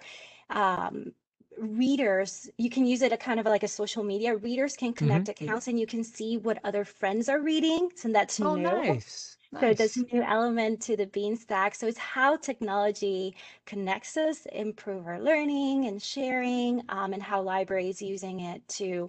um, 0.51 1.13
readers 1.59 2.49
you 2.57 2.71
can 2.71 2.87
use 2.87 3.03
it 3.03 3.13
a 3.13 3.17
kind 3.17 3.41
of 3.41 3.47
like 3.47 3.63
a 3.65 3.69
social 3.69 4.05
media. 4.05 4.37
Readers 4.37 4.77
can 4.77 4.93
connect 4.95 5.29
accounts, 5.29 5.67
and 5.69 5.79
you 5.81 5.87
can 5.87 6.05
see 6.05 6.37
what 6.39 6.59
other 6.65 6.85
friends 6.85 7.29
are 7.29 7.41
reading, 7.41 7.91
so 7.97 8.09
that's 8.11 8.39
Oh, 8.43 8.57
new. 8.57 8.57
nice. 8.57 9.39
So 9.61 9.75
there's 9.75 9.97
a 9.99 10.05
new 10.15 10.23
element 10.23 10.81
to 10.83 10.97
the 10.97 11.07
Beanstack. 11.07 11.77
So 11.77 11.87
it's 11.87 11.99
how 11.99 12.37
technology 12.37 13.37
connects 13.67 14.17
us, 14.17 14.47
improve 14.53 15.07
our 15.07 15.21
learning 15.21 15.87
and 15.87 16.03
sharing, 16.03 16.83
um, 16.89 17.13
and 17.13 17.23
how 17.23 17.43
libraries 17.43 18.03
using 18.03 18.41
it 18.41 18.67
to 18.69 19.09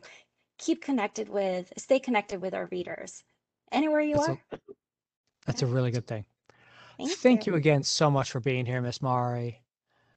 keep 0.60 0.82
connected 0.84 1.30
with, 1.30 1.74
stay 1.78 2.00
connected 2.00 2.42
with 2.42 2.54
our 2.54 2.68
readers. 2.72 3.24
Anywhere 3.72 4.02
you 4.02 4.16
That's 4.16 4.30
a, 4.30 4.32
are. 4.32 4.38
that's 5.46 5.62
a 5.64 5.68
really 5.68 5.92
good 5.92 6.08
thing. 6.08 6.26
Thank 6.98 7.24
Thank 7.24 7.48
you. 7.48 7.54
you 7.54 7.56
again 7.56 7.84
so 7.84 8.12
much 8.12 8.32
for 8.32 8.40
being 8.40 8.66
here, 8.66 8.82
Miss 8.82 9.02
Mari. 9.02 9.63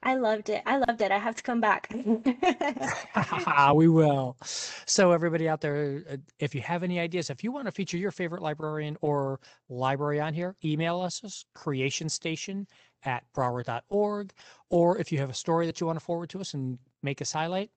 I 0.07 0.15
loved 0.15 0.51
it. 0.51 0.63
I 0.67 0.77
loved 0.77 1.01
it. 1.01 1.11
I 1.11 1.19
have 1.19 1.35
to 1.35 1.43
come 1.43 1.61
back. 1.61 1.93
we 3.75 3.89
will. 3.89 4.37
So, 4.45 5.11
everybody 5.11 5.49
out 5.49 5.61
there, 5.61 6.05
uh, 6.09 6.17
if 6.39 6.55
you 6.55 6.61
have 6.61 6.85
any 6.85 7.01
ideas, 7.01 7.29
if 7.29 7.43
you 7.43 7.51
want 7.51 7.67
to 7.67 7.73
feature 7.73 7.97
your 7.97 8.13
favorite 8.13 8.41
librarian 8.41 8.97
or 9.01 9.41
library 9.69 10.21
on 10.21 10.33
here, 10.33 10.55
email 10.65 11.01
us, 11.01 11.45
creationstation 11.57 12.67
at 13.03 13.25
broward.org. 13.35 14.33
Or 14.71 14.97
if 14.97 15.11
you 15.11 15.19
have 15.19 15.31
a 15.31 15.35
story 15.35 15.67
that 15.67 15.81
you 15.81 15.89
want 15.89 15.99
to 15.99 16.05
forward 16.05 16.31
to 16.31 16.41
us 16.41 16.55
and 16.55 16.79
make 17.03 17.21
us 17.21 17.33
highlight, 17.33 17.73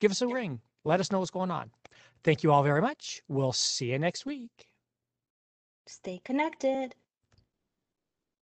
give 0.00 0.10
us 0.10 0.22
a 0.22 0.26
ring. 0.26 0.58
Let 0.86 1.00
us 1.00 1.12
know 1.12 1.18
what's 1.18 1.30
going 1.30 1.50
on. 1.50 1.70
Thank 2.24 2.42
you 2.42 2.50
all 2.50 2.62
very 2.62 2.80
much. 2.80 3.20
We'll 3.28 3.52
see 3.52 3.90
you 3.90 3.98
next 3.98 4.24
week. 4.24 4.68
Stay 5.86 6.18
connected. 6.24 6.94